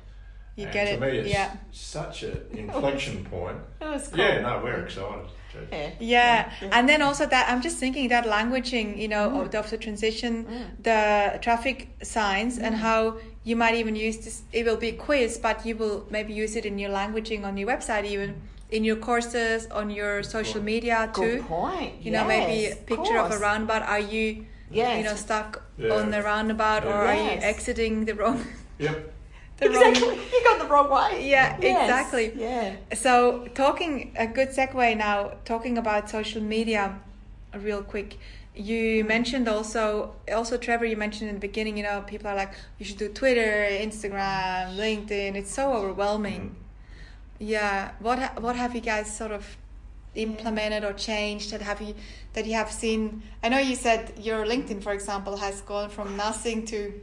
You 0.56 0.66
and 0.66 0.74
get 0.74 0.86
to 0.86 0.94
it 0.94 1.02
me, 1.02 1.18
it's 1.20 1.30
yeah 1.30 1.50
such 1.72 2.24
an 2.24 2.38
inflection 2.52 3.26
point. 3.26 3.58
It 3.82 3.86
was 3.90 4.08
cool. 4.08 4.20
Yeah, 4.20 4.42
no, 4.42 4.62
we're 4.64 4.84
excited. 4.86 5.26
Jess. 5.52 5.64
Yeah. 5.72 5.90
Yeah, 6.00 6.52
and 6.72 6.88
then 6.90 7.02
also 7.02 7.26
that 7.28 7.50
I'm 7.50 7.62
just 7.62 7.78
thinking 7.78 8.10
that 8.10 8.26
languaging, 8.26 8.98
you 8.98 9.08
know, 9.08 9.30
Mm. 9.30 9.42
of, 9.42 9.52
the, 9.52 9.60
of 9.60 9.70
the 9.70 9.78
transition, 9.78 10.34
the 10.82 11.38
traffic 11.42 11.78
signs, 12.02 12.58
and 12.58 12.74
Mm. 12.76 12.80
how 12.88 13.00
you 13.44 13.56
might 13.56 13.76
even 13.76 13.96
use 13.96 14.18
this. 14.26 14.42
It 14.52 14.66
will 14.66 14.78
be 14.86 14.90
a 14.90 14.98
quiz, 15.08 15.38
but 15.38 15.58
you 15.68 15.76
will 15.82 15.98
maybe 16.10 16.34
use 16.44 16.56
it 16.60 16.66
in 16.66 16.80
your 16.80 16.90
languaging 16.92 17.44
on 17.46 17.58
your 17.58 17.68
website, 17.74 18.06
even 18.06 18.30
in 18.72 18.84
your 18.84 18.96
courses, 19.10 19.68
on 19.80 19.90
your 19.92 20.24
social 20.24 20.62
media 20.62 20.98
too. 21.14 21.22
Good 21.22 21.48
point. 21.48 21.94
You 22.04 22.12
know, 22.16 22.26
maybe 22.26 22.72
a 22.72 22.76
picture 22.76 23.18
of, 23.20 23.32
a 23.32 23.38
roundabout. 23.38 23.84
Are 23.84 24.00
you, 24.16 24.46
Yes. 24.72 24.98
you 24.98 25.04
know, 25.04 25.16
stuck 25.16 25.62
Yeah. 25.78 25.94
on 25.96 26.10
the 26.10 26.22
roundabout, 26.24 26.84
or 26.86 26.94
are 27.12 27.16
you 27.28 27.34
exiting 27.52 28.06
the 28.06 28.16
wrong? 28.16 28.40
Yep. 28.80 28.98
The 29.58 29.70
wrong 29.70 29.86
Exactly. 29.92 30.16
You 30.32 30.44
got 30.44 30.60
the 30.60 30.66
wrong 30.68 30.90
way. 30.90 31.30
Yeah, 31.30 31.58
Yes. 31.62 31.82
exactly. 31.90 32.34
Yeah. 32.36 32.76
So, 32.94 33.48
talking 33.54 34.14
a 34.18 34.26
good 34.28 34.50
segue 34.50 34.98
now, 34.98 35.34
talking 35.46 35.78
about 35.78 36.10
social 36.10 36.42
media, 36.42 37.00
real 37.56 37.84
quick. 37.84 38.18
You 38.56 39.04
mentioned 39.04 39.48
also, 39.48 40.16
also 40.32 40.58
Trevor. 40.58 40.86
You 40.86 40.98
mentioned 40.98 41.30
in 41.30 41.36
the 41.36 41.40
beginning. 41.42 41.78
You 41.78 41.84
know, 41.84 42.02
people 42.06 42.28
are 42.28 42.36
like, 42.36 42.54
you 42.78 42.86
should 42.86 42.98
do 42.98 43.10
Twitter, 43.10 43.68
Instagram, 43.88 44.76
LinkedIn. 44.76 45.36
It's 45.36 45.52
so 45.54 45.74
overwhelming. 45.74 46.42
Mm-hmm. 46.42 47.44
Yeah. 47.54 47.92
What 48.00 48.20
ha- 48.20 48.34
What 48.40 48.56
have 48.56 48.76
you 48.76 48.82
guys 48.82 49.16
sort 49.16 49.32
of 49.32 49.58
implemented 50.16 50.84
or 50.84 50.94
changed 50.94 51.52
that 51.52 51.62
have 51.62 51.82
you 51.82 51.96
that 52.34 52.46
you 52.46 52.54
have 52.54 52.72
seen? 52.72 53.22
I 53.44 53.50
know 53.50 53.60
you 53.60 53.76
said 53.76 54.14
your 54.20 54.46
LinkedIn, 54.46 54.82
for 54.84 54.92
example, 54.94 55.38
has 55.38 55.62
gone 55.62 55.90
from 55.90 56.16
nothing 56.18 56.66
to 56.68 56.94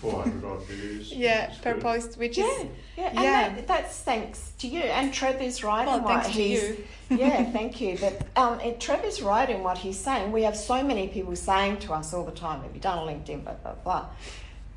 400 0.00 0.44
odd 0.44 0.62
views. 0.66 1.12
yeah 1.26 1.52
per 1.62 1.74
good. 1.74 1.82
post, 1.82 2.18
which 2.18 2.38
Yeah, 2.38 2.44
is 2.44 2.66
yeah, 2.96 3.06
and 3.08 3.18
Yeah. 3.20 3.54
That, 3.54 3.66
that's 3.68 4.00
thanks 4.00 4.52
to 4.58 4.66
you. 4.68 4.80
And 4.80 5.12
Trev 5.12 5.40
is 5.42 5.62
right 5.64 5.86
Well, 5.86 5.98
in 5.98 6.04
what 6.04 6.24
to 6.24 6.30
he's. 6.30 6.62
you. 6.62 6.84
yeah, 7.10 7.44
thank 7.52 7.80
you. 7.80 7.98
But 8.00 8.26
um, 8.36 8.60
it, 8.60 8.80
Trev 8.80 9.04
is 9.04 9.20
right 9.22 9.48
in 9.50 9.62
what 9.62 9.78
he's 9.78 9.98
saying. 9.98 10.30
We 10.32 10.42
have 10.44 10.56
so 10.56 10.82
many 10.82 11.08
people 11.08 11.34
saying 11.36 11.78
to 11.78 11.92
us 11.94 12.12
all 12.14 12.24
the 12.24 12.32
time, 12.46 12.62
"Have 12.62 12.74
you 12.74 12.80
done 12.80 12.98
a 12.98 13.02
LinkedIn?" 13.10 13.42
Blah 13.44 13.54
blah 13.54 13.74
blah. 13.84 14.06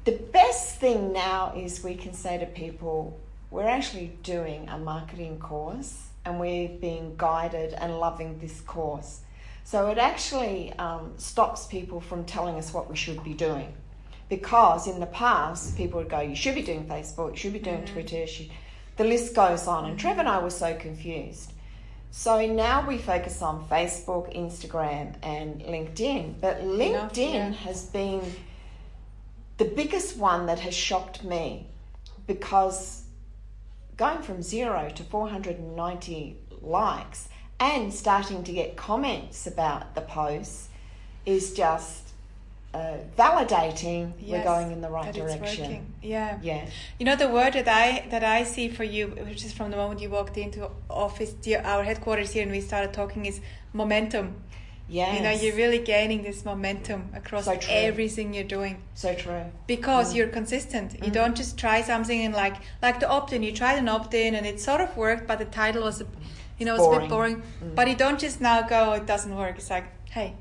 The 0.06 0.14
best 0.34 0.80
thing 0.80 1.14
now 1.14 1.54
is 1.56 1.84
we 1.84 1.96
can 1.96 2.14
say 2.14 2.38
to 2.38 2.46
people, 2.48 3.20
"We're 3.52 3.68
actually 3.78 4.18
doing 4.24 4.68
a 4.70 4.78
marketing 4.78 5.40
course, 5.40 6.08
and 6.26 6.40
we're 6.40 6.70
being 6.70 7.16
guided 7.18 7.74
and 7.74 8.00
loving 8.00 8.40
this 8.40 8.62
course." 8.62 9.22
So 9.64 9.88
it 9.88 9.98
actually 9.98 10.74
um, 10.74 11.14
stops 11.18 11.66
people 11.68 12.02
from 12.02 12.26
telling 12.26 12.56
us 12.56 12.74
what 12.74 12.90
we 12.90 12.96
should 12.96 13.24
be 13.24 13.34
doing. 13.34 13.74
Because 14.30 14.88
in 14.88 15.00
the 15.00 15.06
past 15.08 15.78
people 15.78 16.00
would 16.00 16.10
go 16.10 16.20
you 16.20 16.36
should 16.36 16.56
be 16.56 16.64
doing 16.64 16.86
facebook 16.86 17.32
you 17.32 17.38
should 17.38 17.54
be 17.54 17.60
doing 17.60 17.86
twitter. 17.86 18.18
You 18.18 18.28
should, 18.28 18.50
the 18.98 19.04
list 19.04 19.36
goes 19.36 19.68
on 19.68 19.86
and 19.86 20.00
Trevor 20.00 20.22
and 20.22 20.30
i 20.30 20.40
were 20.40 20.50
so 20.50 20.76
confused. 20.76 21.54
So 22.12 22.46
now 22.46 22.88
we 22.88 22.98
focus 22.98 23.42
on 23.42 23.68
facebook 23.68 24.36
instagram 24.36 25.16
and 25.24 25.62
linkedin. 25.62 26.36
But 26.42 26.62
linkedin 26.62 27.34
yeah. 27.34 27.52
has 27.52 27.86
been 27.86 28.22
the 29.58 29.66
biggest 29.66 30.18
one 30.18 30.48
that 30.48 30.60
has 30.60 30.74
shocked 30.74 31.24
me 31.24 31.68
because 32.26 33.03
going 34.04 34.22
from 34.22 34.42
zero 34.42 34.92
to 34.94 35.04
490 35.04 36.36
likes 36.62 37.30
and 37.60 37.94
starting 37.94 38.44
to 38.44 38.52
get 38.52 38.76
comments 38.76 39.48
about 39.48 39.96
the 39.96 40.02
posts 40.02 40.68
is 41.26 41.54
just 41.54 42.10
uh, 42.74 42.98
validating 43.18 44.12
we're 44.22 44.44
going 44.44 44.72
in 44.72 44.82
the 44.82 44.90
right 44.90 45.14
direction. 45.14 45.94
Yeah. 46.02 46.38
Yeah. 46.42 46.66
You 47.00 47.06
know 47.06 47.16
the 47.16 47.30
word 47.30 47.54
that 47.54 47.68
I 47.68 48.06
that 48.10 48.24
I 48.24 48.44
see 48.44 48.68
for 48.68 48.84
you, 48.84 49.08
which 49.30 49.46
is 49.46 49.54
from 49.54 49.72
the 49.72 49.78
moment 49.78 50.02
you 50.02 50.10
walked 50.10 50.38
into 50.38 50.70
office, 50.90 51.34
our 51.64 51.84
headquarters 51.84 52.32
here, 52.34 52.44
and 52.44 52.52
we 52.52 52.62
started 52.62 52.92
talking, 52.94 53.26
is 53.26 53.40
momentum. 53.72 54.36
Yes. 54.90 55.18
You 55.18 55.24
know, 55.24 55.32
you're 55.32 55.56
really 55.56 55.80
gaining 55.80 56.24
this 56.24 56.44
momentum 56.44 57.10
across 57.16 57.46
So 57.46 57.58
everything 57.70 58.34
you're 58.34 58.44
doing 58.44 58.82
so 58.96 59.16
true. 59.16 59.46
because 59.66 60.14
mm. 60.14 60.18
you're 60.18 60.28
consistent. 60.28 60.94
You 60.94 61.00
mm-hmm. 61.00 61.12
don't 61.12 61.36
just 61.36 61.58
try 61.58 61.82
something 61.82 62.20
and 62.22 62.34
like 62.34 62.58
like 62.82 63.00
the 63.00 63.10
opt-in. 63.10 63.44
You 63.44 63.54
tried 63.54 63.78
an 63.78 63.88
opt-in 63.88 64.36
and 64.36 64.46
it 64.46 64.60
sort 64.60 64.82
of 64.82 64.96
worked, 64.98 65.26
but 65.26 65.40
the 65.40 65.46
title 65.46 65.84
was, 65.84 66.02
a, 66.02 66.06
you 66.60 66.66
know, 66.66 66.76
it's 66.76 66.86
a 66.86 66.90
bit 66.90 67.10
Boring. 67.10 67.10
boring. 67.10 67.44
Mm. 67.64 67.76
But 67.76 67.88
you 67.88 67.96
don't 67.96 68.20
just 68.20 68.42
now 68.42 68.62
go, 68.62 68.92
"Oh, 68.92 68.94
it 68.94 69.06
doesn't 69.06 69.36
work. 69.36 69.58
It's 69.58 69.70
like, 69.70 69.86
hey, 70.12 70.36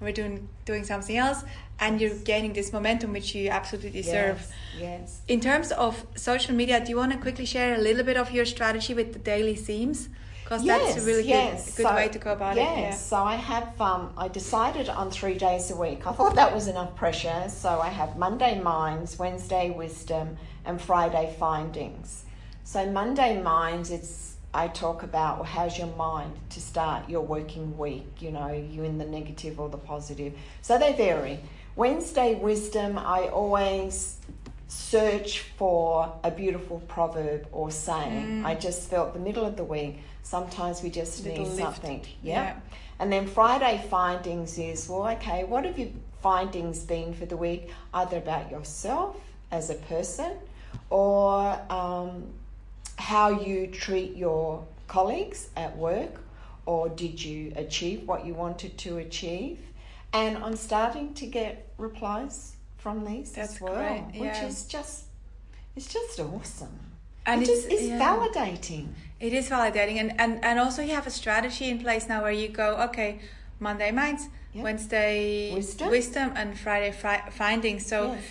we're 0.00 0.12
doing 0.12 0.48
doing 0.64 0.84
something 0.84 1.16
else, 1.16 1.44
and 1.78 2.00
you're 2.00 2.18
gaining 2.32 2.52
this 2.52 2.72
momentum 2.72 3.12
which 3.12 3.34
you 3.34 3.48
absolutely 3.48 3.90
deserve. 3.90 4.46
Yes. 4.78 4.80
yes. 4.80 5.22
In 5.28 5.40
terms 5.40 5.72
of 5.72 6.06
social 6.16 6.54
media, 6.54 6.84
do 6.84 6.90
you 6.90 6.96
want 6.96 7.12
to 7.12 7.18
quickly 7.18 7.46
share 7.46 7.74
a 7.74 7.78
little 7.78 8.04
bit 8.04 8.16
of 8.16 8.32
your 8.32 8.44
strategy 8.44 8.92
with 8.92 9.12
the 9.12 9.18
daily 9.18 9.54
themes? 9.54 10.08
Because 10.44 10.62
that's 10.64 10.98
a 10.98 11.06
really 11.06 11.22
good, 11.22 11.52
good 11.54 11.86
So- 11.86 11.94
way 11.94 12.08
to 12.08 12.18
go 12.18 12.32
about 12.32 12.56
yes. 12.56 12.78
it. 12.78 12.80
Yeah. 12.80 12.90
So 12.94 13.16
I 13.16 13.36
have 13.36 13.80
um, 13.80 14.12
I 14.16 14.28
decided 14.28 14.90
on 14.90 15.10
three 15.10 15.38
days 15.38 15.70
a 15.70 15.76
week. 15.76 16.06
I 16.06 16.12
thought 16.12 16.34
that 16.34 16.54
was 16.54 16.68
enough 16.68 16.94
pressure. 16.94 17.46
So 17.48 17.80
I 17.80 17.88
have 17.88 18.18
Monday 18.18 18.60
minds, 18.60 19.18
Wednesday 19.18 19.70
wisdom, 19.70 20.36
and 20.66 20.80
Friday 20.80 21.34
findings. 21.38 22.24
So 22.64 22.84
Monday 22.90 23.40
minds, 23.40 23.90
it's 23.90 24.36
I 24.52 24.68
talk 24.68 25.02
about 25.02 25.38
well, 25.38 25.44
how's 25.44 25.78
your 25.78 25.92
mind 25.96 26.32
to 26.50 26.60
start 26.60 27.08
your 27.08 27.22
working 27.22 27.76
week. 27.78 28.20
You 28.20 28.30
know, 28.32 28.52
you 28.52 28.84
in 28.84 28.98
the 28.98 29.06
negative 29.06 29.58
or 29.58 29.70
the 29.70 29.78
positive. 29.78 30.34
So 30.60 30.78
they 30.78 30.92
vary. 30.92 31.40
Wednesday 31.74 32.34
wisdom, 32.36 32.98
I 32.98 33.28
always 33.28 34.18
search 34.68 35.40
for 35.56 36.12
a 36.22 36.30
beautiful 36.30 36.80
proverb 36.88 37.46
or 37.52 37.70
saying. 37.70 38.44
I 38.44 38.54
just 38.54 38.90
felt 38.90 39.12
the 39.12 39.20
middle 39.20 39.44
of 39.44 39.56
the 39.56 39.64
week, 39.64 39.98
sometimes 40.24 40.82
we 40.82 40.90
just 40.90 41.22
Little 41.24 41.44
need 41.44 41.50
lift. 41.50 41.58
something. 41.62 42.00
Yeah. 42.22 42.42
Yeah. 42.42 42.56
And 42.98 43.12
then 43.12 43.26
Friday 43.28 43.84
findings 43.88 44.58
is 44.58 44.88
well, 44.88 45.06
okay, 45.16 45.44
what 45.44 45.64
have 45.64 45.78
your 45.78 45.90
findings 46.20 46.80
been 46.80 47.14
for 47.14 47.26
the 47.26 47.36
week, 47.36 47.70
either 47.92 48.16
about 48.16 48.50
yourself 48.50 49.16
as 49.52 49.70
a 49.70 49.74
person 49.74 50.32
or 50.90 51.60
um, 51.70 52.24
how 52.96 53.28
you 53.30 53.66
treat 53.68 54.16
your 54.16 54.64
colleagues 54.88 55.48
at 55.56 55.76
work, 55.76 56.20
or 56.66 56.88
did 56.88 57.22
you 57.22 57.52
achieve 57.56 58.06
what 58.08 58.24
you 58.24 58.34
wanted 58.34 58.76
to 58.78 58.98
achieve? 58.98 59.58
And 60.12 60.38
I'm 60.38 60.56
starting 60.56 61.12
to 61.14 61.26
get 61.26 61.68
replies 61.78 62.52
from 62.78 63.04
these 63.04 63.32
That's 63.32 63.54
as 63.56 63.60
well, 63.60 63.74
great, 63.74 64.04
which 64.20 64.34
yeah. 64.38 64.46
is 64.46 64.66
just 64.66 65.04
it's 65.76 65.92
just 65.92 66.20
awesome. 66.20 66.78
And 67.26 67.42
it 67.42 67.48
it's- 67.48 67.64
just 67.64 67.72
is 67.82 67.88
yeah. 67.88 67.98
validating. 67.98 68.88
It 69.26 69.32
is 69.32 69.48
validating, 69.48 69.96
and, 70.02 70.10
and, 70.20 70.32
and 70.44 70.56
also 70.64 70.80
you 70.82 70.94
have 70.94 71.06
a 71.06 71.10
strategy 71.22 71.66
in 71.70 71.78
place 71.78 72.04
now 72.12 72.20
where 72.24 72.36
you 72.42 72.48
go, 72.48 72.68
okay, 72.88 73.10
Monday 73.58 73.90
minds, 73.90 74.22
Yeah. 74.52 74.62
Wednesday 74.66 75.54
Wisdom. 75.54 75.88
wisdom, 75.90 76.28
and 76.40 76.48
Friday 76.64 76.92
fri- 77.02 77.30
findings. 77.30 77.82
So 77.92 77.98
Yes. 78.12 78.22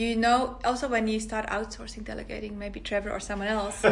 you 0.00 0.10
know 0.24 0.38
also 0.68 0.86
when 0.94 1.04
you 1.12 1.18
start 1.20 1.44
outsourcing, 1.56 2.02
delegating, 2.12 2.52
maybe 2.64 2.78
Trevor 2.88 3.10
or 3.16 3.20
someone 3.28 3.48
else. 3.58 3.76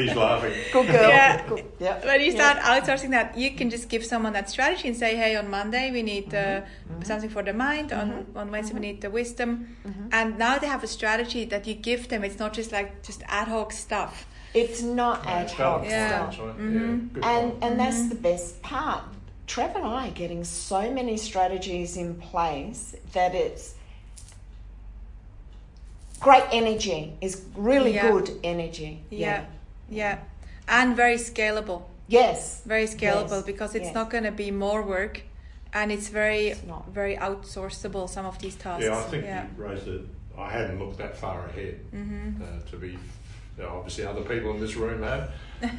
He's 0.00 0.14
laughing. 0.24 0.54
Good 0.72 0.86
girl. 0.94 1.08
Yeah. 1.16 1.46
Good- 1.48 1.64
yeah. 1.86 1.96
when 2.08 2.20
you 2.26 2.32
yeah. 2.32 2.40
start 2.40 2.56
outsourcing 2.72 3.10
that, 3.16 3.36
you 3.42 3.50
can 3.58 3.68
just 3.76 3.86
give 3.92 4.02
someone 4.12 4.32
that 4.38 4.48
strategy 4.54 4.88
and 4.88 4.96
say, 4.96 5.14
hey, 5.22 5.36
on 5.36 5.46
Monday 5.50 5.90
we 5.96 6.02
need 6.02 6.28
uh, 6.34 6.38
Mm-hmm. 6.38 7.02
something 7.10 7.30
for 7.36 7.42
the 7.42 7.52
mind, 7.52 7.92
on, 7.92 8.26
on 8.40 8.50
Wednesday 8.50 8.74
we 8.74 8.80
need 8.88 9.00
the 9.06 9.10
wisdom. 9.10 9.50
Mm-hmm. 9.86 10.08
And 10.18 10.38
now 10.38 10.54
they 10.58 10.68
have 10.74 10.82
a 10.84 10.86
strategy 10.98 11.44
that 11.52 11.66
you 11.66 11.74
give 11.90 12.08
them. 12.08 12.24
It's 12.24 12.38
not 12.44 12.52
just 12.54 12.70
like 12.72 12.88
just 13.08 13.20
ad 13.40 13.48
hoc 13.48 13.72
stuff. 13.72 14.14
It's 14.60 14.80
not 14.82 15.26
ad 15.26 15.42
It's 15.44 15.52
hoc 15.52 15.84
Yeah. 15.84 15.90
stuff. 16.08 16.26
that's 16.30 16.38
right. 16.40 16.58
Mhm. 16.58 17.16
Yeah, 17.16 17.30
And 17.30 17.50
point. 17.52 17.64
and 17.64 17.72
that's 17.80 18.08
the 18.08 18.14
best 18.14 18.62
part. 18.62 19.02
Trevor 19.46 19.78
and 19.80 19.86
I 19.86 20.08
are 20.08 20.10
getting 20.22 20.42
so 20.44 20.80
many 20.98 21.16
strategies 21.18 21.96
in 21.96 22.14
place 22.30 22.96
that 23.12 23.34
it's 23.34 23.74
great 26.20 26.44
energy. 26.52 27.12
Is 27.20 27.42
really 27.54 27.94
Yeah. 27.94 28.10
good 28.10 28.28
energy. 28.42 28.92
Yeah. 29.10 29.44
Yeah. 29.90 30.18
And 30.68 30.96
very 30.96 31.16
scalable. 31.18 31.82
Yes. 32.08 32.62
Very 32.64 32.86
scalable 32.86 33.38
Yes, 33.40 33.50
because 33.52 33.74
it's 33.74 33.86
yes. 33.86 33.94
not 33.94 34.10
going 34.10 34.24
to 34.24 34.32
be 34.44 34.50
more 34.50 34.82
work 34.82 35.22
and 35.72 35.92
it's 35.92 36.08
very 36.08 36.48
It's 36.48 36.64
not. 36.64 36.84
very 37.00 37.16
outsourceable 37.16 38.08
some 38.08 38.26
of 38.26 38.38
these 38.38 38.54
tasks. 38.56 38.84
Yeah, 38.84 38.98
I 38.98 39.02
think 39.02 39.24
yeah. 39.24 39.44
you 39.56 39.64
raised 39.64 39.86
it. 39.88 40.02
I 40.38 40.50
hadn't 40.50 40.78
looked 40.78 40.98
that 40.98 41.16
far 41.16 41.46
ahead. 41.46 41.76
Mm-hmm. 41.94 42.42
Uh, 42.42 42.46
to 42.70 42.76
be, 42.76 42.98
you 43.56 43.62
know, 43.64 43.70
obviously, 43.70 44.04
other 44.04 44.22
people 44.22 44.50
in 44.52 44.60
this 44.60 44.76
room 44.76 45.02
have. 45.02 45.30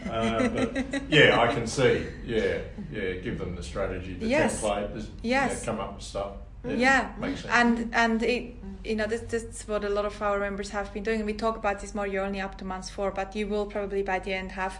Uh, 0.09 0.47
but 0.49 1.03
yeah, 1.09 1.39
I 1.39 1.53
can 1.53 1.67
see. 1.67 2.05
Yeah, 2.25 2.59
yeah. 2.91 3.13
Give 3.13 3.37
them 3.37 3.55
the 3.55 3.63
strategy, 3.63 4.13
the 4.15 4.27
Yes. 4.27 4.61
template. 4.61 4.93
This, 4.95 5.07
Yes. 5.21 5.59
Yeah, 5.59 5.65
come 5.65 5.79
up 5.79 5.95
with 5.95 6.03
stuff. 6.03 6.31
yeah 6.67 7.13
makes 7.19 7.41
sense. 7.41 7.53
and 7.53 7.95
and 7.95 8.23
it, 8.23 8.55
you 8.83 8.95
know 8.95 9.05
this, 9.07 9.21
this 9.21 9.43
is 9.43 9.67
what 9.67 9.85
a 9.85 9.89
lot 9.89 10.05
of 10.05 10.21
our 10.21 10.39
members 10.39 10.69
have 10.71 10.91
been 10.93 11.03
doing 11.03 11.23
we 11.25 11.33
talk 11.33 11.55
about 11.55 11.79
this 11.79 11.93
more 11.95 12.05
you're 12.07 12.25
only 12.25 12.41
up 12.41 12.57
to 12.57 12.65
month 12.65 12.89
four 12.89 13.09
but 13.11 13.33
you 13.35 13.47
will 13.47 13.65
probably 13.65 14.01
by 14.03 14.19
the 14.19 14.33
end 14.33 14.51
have 14.51 14.79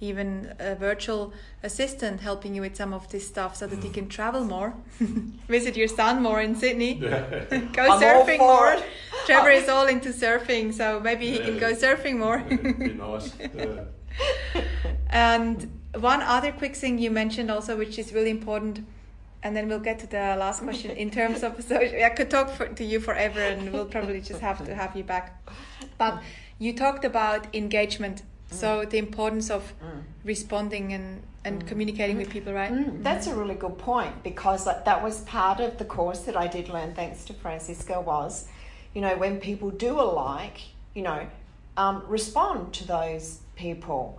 even 0.00 0.54
a 0.58 0.74
virtual 0.74 1.32
assistant 1.62 2.20
helping 2.20 2.54
you 2.54 2.62
with 2.62 2.76
some 2.76 2.92
of 2.94 3.08
this 3.10 3.26
stuff 3.26 3.56
so 3.56 3.66
that 3.66 3.82
you 3.82 3.90
can 3.90 4.08
travel 4.08 4.44
more 4.44 4.74
visit 5.48 5.76
your 5.76 5.88
son 5.88 6.22
more 6.22 6.40
in 6.40 6.54
sydney 6.54 6.94
go 6.94 7.08
I'm 7.08 8.00
surfing 8.00 8.36
for 8.36 8.38
more 8.38 8.76
trevor 9.26 9.50
is 9.50 9.68
all 9.68 9.86
into 9.86 10.10
surfing 10.10 10.72
so 10.72 11.00
maybe 11.00 11.30
he 11.30 11.38
can 11.38 11.58
go 11.58 11.72
surfing 11.72 12.18
more 12.18 12.38
be 12.38 12.94
nice. 12.94 13.32
Yeah. 13.54 13.84
and 15.10 15.70
one 15.94 16.22
other 16.22 16.52
quick 16.52 16.76
thing 16.76 16.98
you 16.98 17.10
mentioned 17.10 17.50
also, 17.50 17.76
which 17.76 17.98
is 17.98 18.12
really 18.12 18.30
important, 18.30 18.86
and 19.42 19.56
then 19.56 19.68
we'll 19.68 19.78
get 19.78 19.98
to 20.00 20.06
the 20.06 20.36
last 20.38 20.62
question 20.62 20.90
in 20.92 21.10
terms 21.10 21.42
of 21.42 21.62
social. 21.62 22.02
I 22.04 22.10
could 22.10 22.30
talk 22.30 22.50
for, 22.50 22.68
to 22.68 22.84
you 22.84 23.00
forever, 23.00 23.40
and 23.40 23.72
we'll 23.72 23.86
probably 23.86 24.20
just 24.20 24.40
have 24.40 24.64
to 24.64 24.74
have 24.74 24.96
you 24.96 25.04
back. 25.04 25.42
But 25.96 26.22
you 26.58 26.74
talked 26.74 27.04
about 27.04 27.54
engagement, 27.54 28.22
so 28.50 28.84
the 28.84 28.98
importance 28.98 29.50
of 29.50 29.74
responding 30.24 30.92
and, 30.92 31.22
and 31.44 31.66
communicating 31.66 32.16
with 32.16 32.30
people, 32.30 32.52
right? 32.52 32.72
Mm, 32.72 33.02
that's 33.02 33.26
a 33.26 33.34
really 33.34 33.54
good 33.54 33.78
point 33.78 34.22
because 34.22 34.64
that, 34.64 35.02
was 35.02 35.20
part 35.22 35.60
of 35.60 35.78
the 35.78 35.84
course 35.84 36.20
that 36.20 36.36
I 36.36 36.46
did 36.46 36.68
learn 36.68 36.94
thanks 36.94 37.24
to 37.26 37.34
Francisco 37.34 38.00
was, 38.00 38.48
you 38.94 39.00
know, 39.00 39.16
when 39.16 39.38
people 39.38 39.70
do 39.70 40.00
a 40.00 40.02
like, 40.02 40.60
you 40.94 41.02
know, 41.02 41.26
um, 41.76 42.02
respond 42.08 42.72
to 42.74 42.86
those 42.86 43.40
people. 43.54 44.18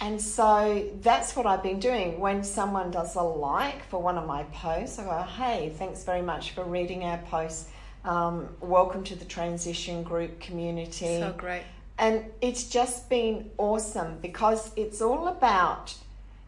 And 0.00 0.20
so 0.20 0.88
that's 1.00 1.36
what 1.36 1.46
I've 1.46 1.62
been 1.62 1.78
doing. 1.78 2.18
When 2.18 2.42
someone 2.42 2.90
does 2.90 3.14
a 3.14 3.22
like 3.22 3.88
for 3.88 4.02
one 4.02 4.18
of 4.18 4.26
my 4.26 4.42
posts, 4.44 4.98
I 4.98 5.04
go, 5.04 5.22
hey, 5.22 5.72
thanks 5.78 6.02
very 6.02 6.22
much 6.22 6.50
for 6.50 6.64
reading 6.64 7.04
our 7.04 7.18
post. 7.18 7.68
Um, 8.04 8.48
welcome 8.60 9.04
to 9.04 9.14
the 9.14 9.24
transition 9.24 10.02
group 10.02 10.40
community 10.40 11.20
So 11.20 11.32
great. 11.38 11.62
And 12.02 12.24
it's 12.40 12.64
just 12.68 13.08
been 13.08 13.48
awesome 13.58 14.18
because 14.20 14.72
it's 14.76 15.00
all 15.00 15.28
about 15.28 15.94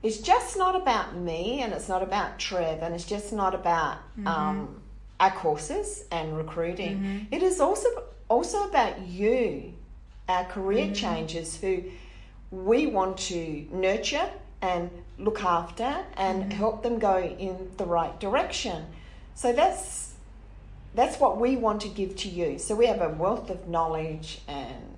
it's 0.02 0.18
just 0.18 0.58
not 0.58 0.76
about 0.76 1.16
me 1.16 1.62
and 1.62 1.72
it's 1.72 1.88
not 1.88 2.02
about 2.02 2.38
trev 2.38 2.82
and 2.82 2.92
it's 2.94 3.06
just 3.06 3.32
not 3.32 3.54
about 3.54 3.96
mm-hmm. 4.18 4.26
um, 4.26 4.82
our 5.18 5.30
courses 5.30 6.04
and 6.10 6.36
recruiting. 6.36 6.98
Mm-hmm. 6.98 7.34
It 7.34 7.42
is 7.42 7.58
also 7.58 7.88
also 8.28 8.64
about 8.64 9.00
you 9.06 9.72
our 10.28 10.44
career 10.44 10.86
mm-hmm. 10.86 10.92
changers 10.92 11.56
who 11.56 11.84
we 12.50 12.86
want 12.86 13.16
to 13.16 13.66
nurture 13.70 14.28
and 14.60 14.90
look 15.18 15.42
after 15.42 16.04
and 16.16 16.52
help 16.52 16.82
them 16.82 16.98
go 16.98 17.18
in 17.18 17.70
the 17.76 17.86
right 17.86 18.18
direction. 18.18 18.84
So 19.36 19.52
that's 19.52 20.14
that's 20.94 21.18
what 21.20 21.38
we 21.38 21.56
want 21.56 21.80
to 21.82 21.88
give 21.88 22.16
to 22.16 22.28
you. 22.28 22.58
So 22.58 22.74
we 22.74 22.86
have 22.86 23.00
a 23.00 23.08
wealth 23.08 23.50
of 23.50 23.68
knowledge 23.68 24.40
and 24.48 24.93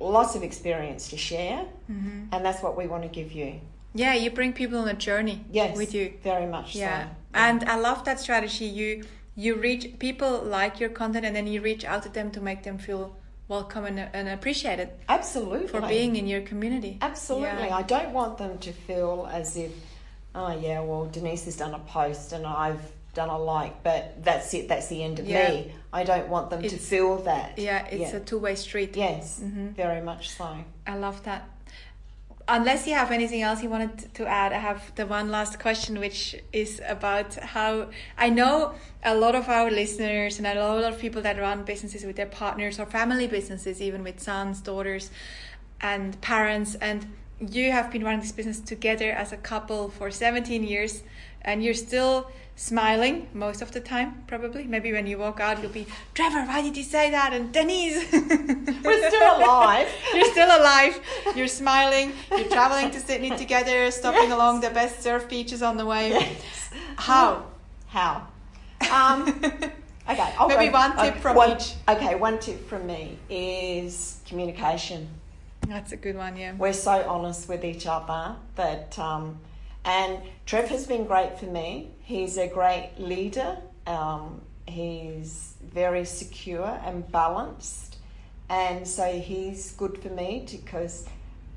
lots 0.00 0.34
of 0.36 0.42
experience 0.42 1.08
to 1.10 1.16
share, 1.16 1.60
mm-hmm. 1.90 2.32
and 2.32 2.44
that's 2.44 2.62
what 2.62 2.76
we 2.76 2.86
want 2.86 3.02
to 3.02 3.08
give 3.08 3.32
you. 3.32 3.60
Yeah, 3.94 4.14
you 4.14 4.30
bring 4.30 4.52
people 4.52 4.78
on 4.78 4.88
a 4.88 4.94
journey 4.94 5.44
Yes, 5.50 5.76
with 5.76 5.94
you. 5.94 6.12
very 6.22 6.46
much 6.46 6.74
Yeah, 6.74 7.04
so. 7.04 7.10
and 7.34 7.64
I 7.64 7.76
love 7.76 8.04
that 8.04 8.20
strategy. 8.20 8.66
You 8.66 9.04
you 9.34 9.54
reach 9.54 9.98
people 9.98 10.42
like 10.42 10.80
your 10.80 10.90
content, 10.90 11.24
and 11.24 11.34
then 11.34 11.46
you 11.46 11.60
reach 11.62 11.84
out 11.84 12.02
to 12.02 12.08
them 12.08 12.30
to 12.32 12.40
make 12.40 12.62
them 12.62 12.78
feel 12.78 13.16
welcome 13.48 13.86
and, 13.86 13.98
and 14.12 14.28
appreciated 14.28 14.90
Absolutely. 15.08 15.68
for 15.68 15.80
being 15.80 16.16
in 16.16 16.26
your 16.26 16.42
community. 16.42 16.98
Absolutely. 17.00 17.68
Yeah. 17.68 17.76
I 17.76 17.82
don't 17.82 18.12
want 18.12 18.38
them 18.38 18.58
to 18.58 18.72
feel 18.72 19.28
as 19.32 19.56
if, 19.56 19.72
oh, 20.34 20.56
yeah, 20.58 20.80
well, 20.80 21.06
Denise 21.06 21.46
has 21.46 21.56
done 21.56 21.74
a 21.74 21.78
post 21.80 22.32
and 22.32 22.46
I've 22.46 22.92
done 23.14 23.28
a 23.28 23.38
like, 23.38 23.82
but 23.82 24.22
that's 24.22 24.52
it, 24.54 24.68
that's 24.68 24.88
the 24.88 25.02
end 25.02 25.18
of 25.18 25.26
Yeah. 25.26 25.48
me. 25.50 25.72
I 25.92 26.04
don't 26.04 26.28
want 26.28 26.50
them 26.50 26.62
to 26.62 26.76
feel 26.76 27.16
that. 27.22 27.58
Yeah, 27.58 27.86
it's 27.86 28.12
Yeah. 28.12 28.18
a 28.18 28.20
two 28.20 28.38
way 28.38 28.54
street. 28.54 28.96
Yes, 28.96 29.40
Mhm. 29.42 29.74
very 29.74 30.00
much 30.02 30.30
so. 30.30 30.48
I 30.86 30.96
love 30.96 31.22
that. 31.24 31.42
Unless 32.50 32.86
you 32.86 32.94
have 32.94 33.10
anything 33.12 33.42
else 33.42 33.62
you 33.62 33.68
wanted 33.68 34.14
to 34.14 34.26
add, 34.26 34.54
I 34.54 34.58
have 34.58 34.94
the 34.94 35.06
one 35.06 35.30
last 35.30 35.58
question, 35.58 35.98
which 36.00 36.34
is 36.52 36.80
about 36.88 37.34
how 37.34 37.88
I 38.16 38.30
know 38.30 38.72
a 39.04 39.14
lot 39.14 39.34
of 39.34 39.48
our 39.50 39.70
listeners 39.70 40.38
and 40.38 40.46
a 40.46 40.54
lot 40.54 40.90
of 40.90 40.98
people 40.98 41.20
that 41.22 41.38
run 41.38 41.64
businesses 41.64 42.04
with 42.04 42.16
their 42.16 42.26
partners 42.26 42.80
or 42.80 42.86
family 42.86 43.26
businesses, 43.26 43.82
even 43.82 44.02
with 44.02 44.18
sons, 44.20 44.60
daughters, 44.62 45.10
and 45.82 46.18
parents. 46.22 46.74
And 46.80 47.06
you 47.38 47.70
have 47.70 47.90
been 47.92 48.02
running 48.02 48.20
this 48.20 48.32
business 48.32 48.60
together 48.60 49.10
as 49.12 49.30
a 49.30 49.36
couple 49.36 49.90
for 49.90 50.10
17 50.10 50.64
years, 50.64 51.02
and 51.42 51.62
you're 51.62 51.74
still 51.74 52.30
smiling 52.58 53.28
most 53.32 53.62
of 53.62 53.70
the 53.72 53.80
time, 53.80 54.24
probably. 54.26 54.64
Maybe 54.64 54.92
when 54.92 55.06
you 55.06 55.16
walk 55.16 55.38
out, 55.40 55.62
you'll 55.62 55.70
be, 55.70 55.86
Trevor, 56.12 56.42
why 56.44 56.60
did 56.60 56.76
you 56.76 56.82
say 56.82 57.10
that? 57.10 57.32
And 57.32 57.52
Denise. 57.52 58.10
We're 58.12 59.08
still 59.10 59.36
alive. 59.38 59.88
You're 60.14 60.24
still 60.32 60.48
alive. 60.48 61.00
You're 61.36 61.46
smiling. 61.46 62.12
You're 62.30 62.48
traveling 62.48 62.90
to 62.90 63.00
Sydney 63.00 63.30
together, 63.36 63.90
stopping 63.92 64.24
Yes. 64.24 64.32
along 64.32 64.60
the 64.60 64.70
best 64.70 65.02
surf 65.02 65.28
beaches 65.28 65.62
on 65.62 65.76
the 65.76 65.86
way. 65.86 66.36
How? 66.96 67.44
How? 67.86 68.26
Um, 68.92 69.28
okay, 70.10 70.34
I'll 70.38 70.48
Maybe 70.48 70.66
go- 70.66 70.72
one 70.72 70.90
tip 70.96 71.00
okay, 71.12 71.20
from 71.20 71.36
one- 71.36 71.56
each. 71.56 71.74
Okay, 71.88 72.14
one 72.16 72.38
tip 72.40 72.68
from 72.68 72.86
me 72.88 73.18
is 73.30 74.20
communication. 74.26 75.08
That's 75.68 75.92
a 75.92 75.96
good 75.96 76.16
one, 76.16 76.36
yeah. 76.36 76.54
We're 76.56 76.72
so 76.72 77.08
honest 77.08 77.48
with 77.48 77.64
each 77.64 77.86
other 77.86 78.34
that, 78.56 78.98
um, 78.98 79.38
and 79.88 80.20
Trev 80.44 80.68
has 80.68 80.86
been 80.86 81.06
great 81.06 81.38
for 81.38 81.46
me. 81.46 81.90
He's 82.02 82.36
a 82.36 82.46
great 82.46 82.90
leader. 82.98 83.56
Um, 83.86 84.42
he's 84.66 85.54
very 85.64 86.04
secure 86.04 86.78
and 86.84 87.10
balanced, 87.10 87.96
and 88.50 88.86
so 88.86 89.10
he's 89.10 89.72
good 89.72 89.96
for 90.02 90.10
me 90.10 90.46
because 90.50 91.08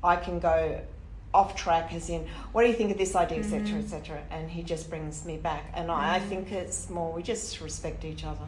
I 0.02 0.16
can 0.16 0.40
go 0.40 0.80
off 1.34 1.54
track, 1.54 1.92
as 1.92 2.08
in, 2.08 2.26
what 2.52 2.62
do 2.62 2.68
you 2.68 2.74
think 2.74 2.90
of 2.90 2.98
this 2.98 3.14
idea, 3.14 3.38
etc., 3.38 3.78
etc., 3.78 4.22
and 4.30 4.50
he 4.50 4.62
just 4.62 4.88
brings 4.90 5.24
me 5.24 5.36
back. 5.36 5.70
And 5.74 5.90
I, 5.90 6.16
I 6.16 6.20
think 6.20 6.52
it's 6.52 6.90
more 6.90 7.12
we 7.12 7.22
just 7.22 7.60
respect 7.60 8.04
each 8.04 8.24
other. 8.24 8.46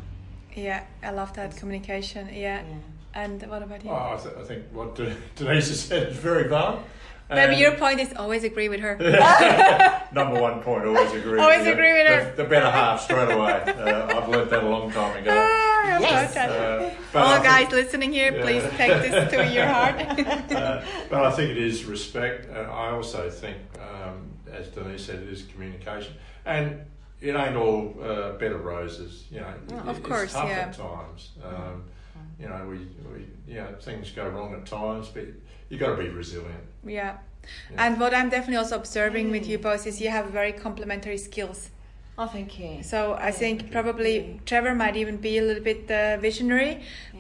Yeah, 0.55 0.85
I 1.03 1.11
love 1.11 1.35
that 1.35 1.57
communication. 1.57 2.29
Yeah. 2.29 2.63
Yeah. 2.63 2.63
And 3.15 3.43
what 3.49 3.63
about 3.63 3.85
you? 3.85 3.91
Well, 3.91 4.19
I, 4.19 4.23
th- 4.23 4.35
I 4.37 4.43
think 4.43 4.65
what 4.73 4.95
De- 4.97 5.17
Denise 5.37 5.69
has 5.69 5.81
said 5.81 6.09
is 6.09 6.17
very 6.17 6.49
valid. 6.49 6.81
Maybe 7.31 7.53
And 7.55 7.59
your 7.61 7.73
point 7.77 8.01
is 8.01 8.13
always 8.17 8.45
agree 8.45 8.69
with 8.69 8.81
her. 8.81 8.97
number 10.13 10.41
one 10.41 10.61
point: 10.63 10.85
always 10.87 11.13
agree. 11.13 11.41
Always 11.41 11.61
with 11.61 11.69
agree 11.69 11.93
with 11.95 12.07
her. 12.07 12.33
The, 12.37 12.43
the 12.43 12.49
better 12.49 12.71
half 12.71 13.01
straight 13.01 13.31
away. 13.31 13.63
Uh, 13.67 14.19
I've 14.21 14.29
learned 14.29 14.51
that 14.51 14.63
a 14.63 14.69
long 14.69 14.91
time 14.91 15.17
ago. 15.23 15.31
Ah, 15.33 15.99
Yes. 16.01 16.37
Uh, 16.37 16.95
but 17.13 17.19
I 17.21 17.23
All 17.27 17.33
think- 17.43 17.45
guys 17.45 17.73
listening 17.73 18.13
here, 18.13 18.33
Yeah. 18.35 18.43
please 18.43 18.63
take 18.77 19.11
this 19.11 19.31
to 19.33 19.53
your 19.53 19.67
heart. 19.67 19.95
uh, 20.53 20.83
but 21.09 21.25
I 21.25 21.31
think 21.31 21.51
it 21.51 21.59
is 21.59 21.85
respect, 21.85 22.47
and 22.47 22.67
I 22.67 22.91
also 22.91 23.31
think, 23.31 23.57
um, 23.81 24.29
as 24.53 24.69
Denise 24.69 25.05
said, 25.07 25.21
it 25.23 25.29
is 25.29 25.43
communication. 25.45 26.15
And 26.45 26.81
it 27.23 27.35
ain't 27.35 27.57
all 27.57 27.95
uh, 28.03 28.33
bed 28.33 28.53
of 28.53 28.65
roses. 28.67 29.25
You 29.31 29.41
know, 29.41 29.55
Well, 29.71 29.79
it- 29.81 29.89
of 29.89 29.97
it's 29.99 30.07
course, 30.07 30.33
tough 30.35 30.49
yeah. 30.49 30.59
at 30.59 30.75
times. 30.75 31.31
Um, 31.43 31.85
you 32.39 32.49
know, 32.49 32.67
we, 32.69 32.79
we 33.13 33.27
you 33.47 33.61
know 33.61 33.69
things 33.81 34.11
go 34.11 34.29
wrong 34.29 34.53
at 34.55 34.67
times, 34.67 35.09
but 35.09 35.25
you 35.75 35.81
got 35.81 35.97
to 35.97 36.03
be 36.03 36.09
resilient. 36.09 36.65
Yeah. 36.87 37.17
Yeah. 37.71 37.85
And 37.87 38.01
what 38.01 38.15
I'm 38.15 38.31
definitely 38.31 38.57
also 38.57 38.77
observing 38.77 39.31
with 39.31 39.47
you 39.47 39.59
both 39.59 39.87
is 39.87 40.01
you 40.01 40.09
have 40.09 40.27
very 40.41 40.53
complementary 40.53 41.19
skills. 41.19 41.71
Oh, 42.17 42.29
thank 42.29 42.51
you. 42.61 42.83
So 42.83 42.99
I 43.15 43.27
Yeah. 43.27 43.31
think 43.43 43.73
probably 43.73 44.41
Trevor 44.47 44.75
might 44.75 44.97
even 44.97 45.17
be 45.17 45.37
a 45.39 45.43
little 45.43 45.65
bit 45.73 45.91
uh, 45.91 46.17
visionary, 46.29 46.73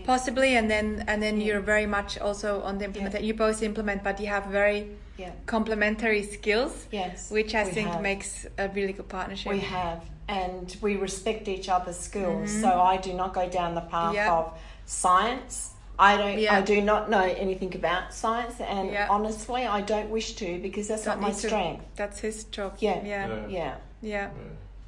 possibly, 0.05 0.51
and 0.59 0.71
then 0.71 0.87
and 1.11 1.21
then 1.21 1.35
Yeah. 1.40 1.47
you're 1.47 1.64
very 1.75 1.87
much 1.87 2.17
also 2.27 2.62
on 2.62 2.79
the 2.79 2.85
implement. 2.85 3.21
You 3.29 3.35
both 3.35 3.61
implement, 3.62 4.05
but 4.05 4.21
you 4.21 4.29
have 4.37 4.45
very 4.62 4.81
Yeah. 5.17 5.33
complementary 5.47 6.23
skills, 6.23 6.73
Yes. 6.93 7.31
which 7.31 7.53
I 7.55 7.64
think 7.64 7.88
have. 7.90 8.03
makes 8.11 8.47
a 8.57 8.69
really 8.69 8.93
good 8.99 9.09
partnership. 9.09 9.53
We 9.53 9.61
have, 9.61 10.01
and 10.29 10.67
we 10.81 10.93
respect 11.09 11.49
each 11.49 11.69
other's 11.69 11.99
skills. 12.09 12.51
So 12.62 12.69
I 12.93 12.97
do 13.09 13.12
not 13.14 13.35
go 13.35 13.45
down 13.59 13.75
the 13.75 13.87
path 13.95 14.14
Mm-hmm. 14.14 14.38
Of 14.38 14.47
science. 14.87 15.73
I 15.98 16.16
don't. 16.16 16.38
Yeah. 16.38 16.57
I 16.57 16.62
do 16.62 16.80
not 16.80 17.09
know 17.09 17.22
anything 17.22 17.74
about 17.74 18.12
science, 18.12 18.61
and 18.61 18.90
Yeah. 18.90 19.07
honestly, 19.11 19.64
I 19.64 19.80
don't 19.80 20.11
wish 20.11 20.35
to 20.35 20.59
because 20.59 20.88
that's 20.88 21.04
Don't 21.04 21.20
not 21.20 21.22
my 21.22 21.28
need 21.28 21.40
to. 21.40 21.46
strength. 21.48 21.85
That's 21.96 22.18
his 22.20 22.44
job. 22.44 22.76
Yeah. 22.80 23.00
Yeah. 23.04 23.26
Yeah. 23.26 23.46
Yeah, 23.48 23.74
Yeah. 24.02 24.30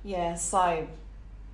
yeah. 0.05 0.35
So, 0.35 0.87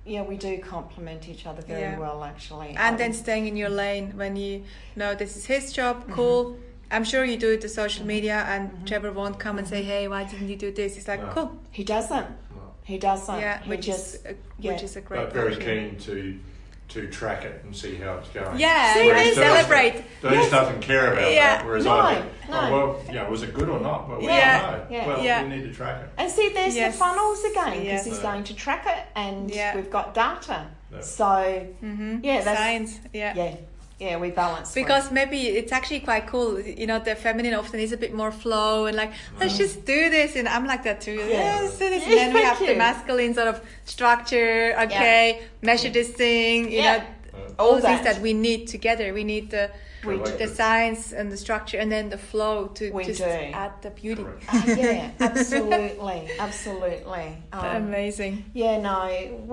yeah, 0.05 0.23
we 0.23 0.37
do 0.37 0.57
complement 0.57 1.29
each 1.29 1.45
other 1.45 1.61
very 1.61 1.81
Yeah. 1.81 1.99
well, 1.99 2.23
actually. 2.23 2.69
And 2.69 2.93
Um, 2.93 2.97
then 2.97 3.13
staying 3.13 3.47
in 3.47 3.55
your 3.55 3.69
mm-hmm. 3.69 3.77
lane 3.77 4.13
when 4.17 4.35
you 4.35 4.63
know 4.95 5.13
this 5.13 5.37
is 5.37 5.45
his 5.45 5.71
job, 5.71 6.01
mm-hmm. 6.01 6.13
cool. 6.13 6.57
I'm 6.91 7.03
sure 7.03 7.23
you 7.23 7.37
do 7.37 7.51
it 7.51 7.61
to 7.61 7.69
social 7.69 8.01
mm-hmm. 8.01 8.07
media, 8.07 8.45
and 8.47 8.87
Trevor 8.87 9.11
won't 9.11 9.39
come 9.39 9.57
and 9.59 9.67
say, 9.67 9.83
"Hey, 9.83 10.07
why 10.07 10.23
didn't 10.23 10.49
you 10.49 10.55
do 10.55 10.71
this?" 10.71 10.95
He's 10.95 11.07
like, 11.07 11.21
No. 11.21 11.29
"Cool, 11.33 11.59
he 11.71 11.83
doesn't. 11.83 12.27
No. 12.55 12.73
He 12.83 12.97
doesn't. 12.97 13.39
yeah," 13.39 13.61
he 13.61 13.69
which 13.69 13.85
just 13.85 14.15
is 14.15 14.25
a, 14.25 14.35
yeah. 14.59 14.71
which 14.71 14.83
is 14.83 14.95
a 14.95 15.01
great. 15.01 15.25
But 15.25 15.33
very 15.33 15.55
partnership. 15.55 15.89
keen 15.91 15.99
to 16.07 16.39
to 16.89 17.07
track 17.07 17.43
it 17.43 17.61
and 17.63 17.75
see 17.75 17.95
how 17.95 18.15
it's 18.17 18.29
going. 18.29 18.59
Yeah, 18.59 18.93
See, 18.93 19.09
and 19.09 19.17
there's- 19.17 19.35
celebrate. 19.35 20.03
Denise 20.21 20.39
Yes. 20.41 20.51
doesn't 20.51 20.81
care 20.81 21.13
about 21.13 21.31
Yeah. 21.31 21.57
that, 21.57 21.65
whereas 21.65 21.85
No, 21.85 21.99
I 21.99 22.15
think, 22.15 22.25
no. 22.49 22.59
oh, 22.59 22.71
well, 22.71 23.01
yeah, 23.11 23.27
was 23.27 23.41
it 23.41 23.53
good 23.53 23.69
or 23.69 23.79
not? 23.79 24.07
Well, 24.09 24.19
we 24.19 24.27
Yeah. 24.27 24.61
don't 24.61 24.71
know. 24.79 24.85
Yeah. 24.97 25.07
Well, 25.07 25.23
Yeah. 25.23 25.43
we 25.43 25.49
need 25.49 25.63
to 25.63 25.73
track 25.73 26.01
it. 26.03 26.09
And 26.17 26.29
see, 26.31 26.49
there's 26.49 26.75
Yes. 26.75 26.93
the 26.93 26.99
funnels 26.99 27.43
again 27.43 27.71
because 27.71 27.83
Yes. 27.85 28.05
he's 28.05 28.17
Yeah. 28.17 28.23
going 28.23 28.43
to 28.43 28.55
track 28.55 28.85
it, 28.85 29.05
and 29.15 29.49
Yeah. 29.49 29.75
we've 29.75 29.89
got 29.89 30.13
data. 30.13 30.65
Yeah. 30.93 31.01
So 31.01 31.65
hmm 31.79 32.17
Yeah, 32.21 32.37
that's- 32.41 32.57
science. 32.57 32.99
Yeah. 33.11 33.33
yeah, 33.35 33.55
yeah, 34.03 34.17
we 34.17 34.29
balance 34.31 34.69
it. 34.71 34.75
Because 34.81 35.05
maybe 35.19 35.39
it's 35.59 35.71
actually 35.71 36.01
quite 36.09 36.25
cool. 36.33 36.59
You 36.59 36.87
know, 36.89 36.99
the 36.99 37.15
feminine 37.15 37.53
often 37.61 37.79
is 37.79 37.91
a 37.91 37.97
bit 38.05 38.13
more 38.21 38.31
flow 38.43 38.85
and 38.87 38.95
like, 39.03 39.11
let's 39.39 39.57
just 39.57 39.85
do 39.85 40.09
this. 40.17 40.35
And 40.35 40.47
I'm 40.47 40.65
like 40.65 40.83
that 40.83 40.99
too. 41.07 41.13
Yeah, 41.13 41.59
let's 41.63 41.77
do 41.79 41.89
this. 41.89 42.03
And 42.07 42.13
then 42.19 42.33
we 42.33 42.41
Thank 42.41 42.57
have 42.57 42.67
the 42.71 42.75
masculine 42.87 43.33
sort 43.33 43.47
of 43.53 43.57
structure. 43.85 44.75
Okay, 44.85 45.41
measure 45.61 45.89
this 45.99 46.09
thing. 46.23 46.57
You 46.71 46.81
Yeah. 46.81 46.97
know, 46.97 47.03
Uh, 47.33 47.37
all 47.61 47.65
All 47.69 47.75
the 47.77 47.87
things 47.89 48.01
that. 48.03 48.15
that 48.15 48.21
we 48.27 48.33
need 48.33 48.61
together. 48.75 49.05
We 49.19 49.23
need 49.23 49.45
the 49.57 49.65
We 50.05 50.15
the 50.43 50.47
science 50.61 51.01
and 51.17 51.31
the 51.33 51.37
structure, 51.45 51.79
and 51.81 51.89
then 51.95 52.05
the 52.15 52.17
flow 52.31 52.55
to 52.77 52.83
We 52.91 53.03
just 53.11 53.23
do. 53.23 53.37
add 53.63 53.73
the 53.85 53.89
beauty. 54.01 54.23
Correct. 54.23 54.45
Ah, 54.49 54.65
yeah, 54.67 55.11
absolutely, 55.29 56.21
absolutely. 56.47 57.27
Um, 57.57 57.75
Amazing. 57.87 58.33
yeah, 58.53 58.75
no, 58.89 58.97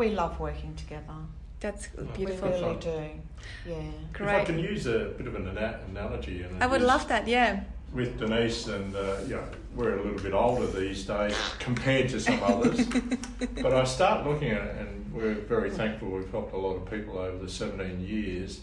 we 0.00 0.06
love 0.22 0.34
working 0.40 0.74
together. 0.82 1.18
That's 1.60 1.86
beautiful. 1.88 2.08
We 2.18 2.24
beautiful. 2.26 2.50
really 2.50 2.76
do. 2.76 3.70
Yeah. 3.70 3.76
Great. 4.12 4.34
If 4.34 4.40
I 4.42 4.44
can 4.44 4.58
use 4.58 4.86
a 4.86 5.12
bit 5.16 5.26
of 5.26 5.34
an 5.34 5.48
ana- 5.48 5.80
analogy, 5.90 6.42
and 6.42 6.62
I 6.62 6.66
would 6.66 6.82
love 6.82 7.06
that. 7.08 7.26
Yeah. 7.28 7.64
with 7.92 8.18
Denise, 8.18 8.66
and 8.68 8.94
uh, 8.96 9.16
you 9.26 9.34
know, 9.36 9.44
we're 9.74 9.98
a 9.98 10.02
little 10.02 10.20
bit 10.20 10.32
older 10.32 10.66
these 10.66 11.04
days 11.04 11.36
compared 11.58 12.08
to 12.10 12.20
some 12.20 12.42
others. 12.42 12.86
but 13.62 13.74
I 13.74 13.84
start 13.84 14.26
looking 14.26 14.50
at 14.50 14.62
it, 14.62 14.76
and 14.80 15.12
we're 15.12 15.34
very 15.34 15.70
thankful. 15.70 16.08
We've 16.08 16.30
helped 16.30 16.54
a 16.54 16.58
lot 16.58 16.76
of 16.76 16.90
people 16.90 17.18
over 17.18 17.36
the 17.44 17.50
17 17.50 18.00
years. 18.00 18.60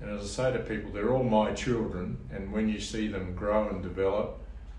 And 0.00 0.08
as 0.10 0.22
I 0.22 0.50
say 0.50 0.52
to 0.56 0.60
people, 0.60 0.90
they're 0.92 1.12
all 1.12 1.24
my 1.24 1.52
children, 1.52 2.16
and 2.32 2.52
when 2.52 2.68
you 2.70 2.80
see 2.80 3.06
them 3.08 3.34
grow 3.34 3.68
and 3.68 3.82
develop, 3.82 4.38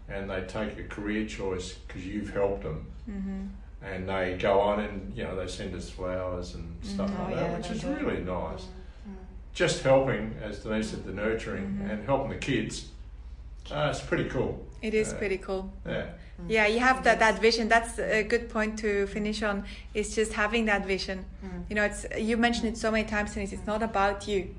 and 0.10 0.28
they 0.30 0.42
take 0.42 0.80
a 0.80 0.84
career 0.84 1.28
choice 1.28 1.74
because 1.74 2.06
you've 2.06 2.34
helped 2.34 2.64
them, 2.64 2.88
Mm-hmm. 3.10 3.48
And 3.84 4.08
they 4.08 4.38
go 4.40 4.60
on 4.60 4.80
and 4.80 5.14
you 5.16 5.24
know 5.24 5.36
they 5.36 5.48
send 5.48 5.74
us 5.76 5.90
flowers 5.90 6.56
and 6.56 6.76
stuff 6.84 7.12
Oh, 7.18 7.24
like 7.24 7.36
yeah, 7.36 7.48
that, 7.48 7.58
which 7.58 7.72
is 7.72 7.82
do. 7.82 7.94
really 7.96 8.22
nice. 8.24 8.66
Just 9.54 9.84
helping, 9.84 10.34
as 10.42 10.60
Denise 10.60 10.92
said, 10.92 11.04
the 11.04 11.12
nurturing 11.12 11.64
Mm-hmm. 11.66 11.90
and 11.90 12.06
helping 12.06 12.30
the 12.30 12.38
kids. 12.38 12.88
Uh, 13.70 13.88
it's 13.92 14.00
pretty 14.02 14.30
cool. 14.30 14.66
It 14.82 14.94
is 14.94 15.12
Uh, 15.14 15.18
pretty 15.18 15.38
cool. 15.38 15.72
Yeah. 15.86 16.06
Yeah, 16.48 16.66
you 16.66 16.80
have 16.80 17.04
that, 17.04 17.20
that 17.20 17.40
vision. 17.40 17.68
That's 17.68 18.00
a 18.00 18.24
good 18.24 18.50
point 18.50 18.80
to 18.80 19.06
finish 19.08 19.44
on. 19.44 19.64
It's 19.94 20.16
just 20.16 20.34
having 20.34 20.66
that 20.66 20.88
vision. 20.88 21.26
Mm. 21.46 21.64
You 21.70 21.76
know, 21.76 21.84
it's 21.84 22.06
you 22.18 22.36
mentioned 22.38 22.70
it 22.70 22.78
so 22.78 22.90
many 22.90 23.04
times, 23.08 23.34
Denise. 23.36 23.54
It's 23.54 23.68
not 23.68 23.84
about 23.84 24.28
you. 24.28 24.56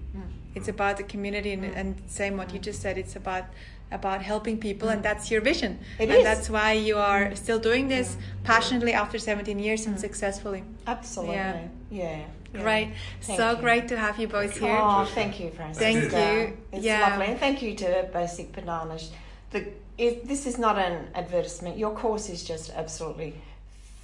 It's 0.54 0.68
about 0.68 0.98
the 0.98 1.02
community, 1.04 1.52
and, 1.52 1.64
and 1.64 2.00
same 2.06 2.36
what 2.36 2.52
you 2.52 2.60
just 2.60 2.80
said. 2.82 2.98
It's 2.98 3.16
about 3.16 3.44
about 3.92 4.22
helping 4.22 4.58
people, 4.58 4.88
and 4.88 5.00
mm. 5.00 5.04
that's 5.04 5.30
your 5.30 5.40
vision. 5.40 5.78
It 5.98 6.08
and 6.08 6.18
is. 6.18 6.24
that's 6.24 6.50
why 6.50 6.72
you 6.72 6.98
are 6.98 7.26
mm. 7.26 7.36
still 7.36 7.58
doing 7.58 7.88
this 7.88 8.16
passionately 8.44 8.92
after 8.92 9.18
17 9.18 9.58
years 9.58 9.86
and 9.86 9.96
mm. 9.96 10.00
successfully. 10.00 10.64
Absolutely. 10.86 11.36
Yeah. 11.36 11.68
Yeah. 11.90 12.18
yeah. 12.54 12.62
Great. 12.62 12.92
Thank 13.20 13.38
so 13.38 13.52
you. 13.52 13.56
great 13.56 13.88
to 13.88 13.96
have 13.96 14.18
you 14.18 14.28
both 14.28 14.58
here. 14.58 14.78
Oh, 14.80 15.04
thank 15.04 15.40
you, 15.40 15.50
Francis. 15.50 15.82
Thank 15.82 16.12
you. 16.12 16.54
Uh, 16.54 16.76
it's 16.76 16.84
Yeah. 16.84 17.00
lovely, 17.08 17.26
and 17.26 17.38
thank 17.38 17.62
you 17.62 17.74
to 17.76 18.08
Basic 18.12 18.52
Bananas. 18.52 19.10
The 19.50 19.66
it, 19.98 20.26
this 20.26 20.46
is 20.46 20.58
not 20.58 20.78
an 20.78 21.08
advertisement. 21.14 21.78
Your 21.78 21.94
course 21.94 22.28
is 22.28 22.42
just 22.42 22.70
absolutely 22.70 23.34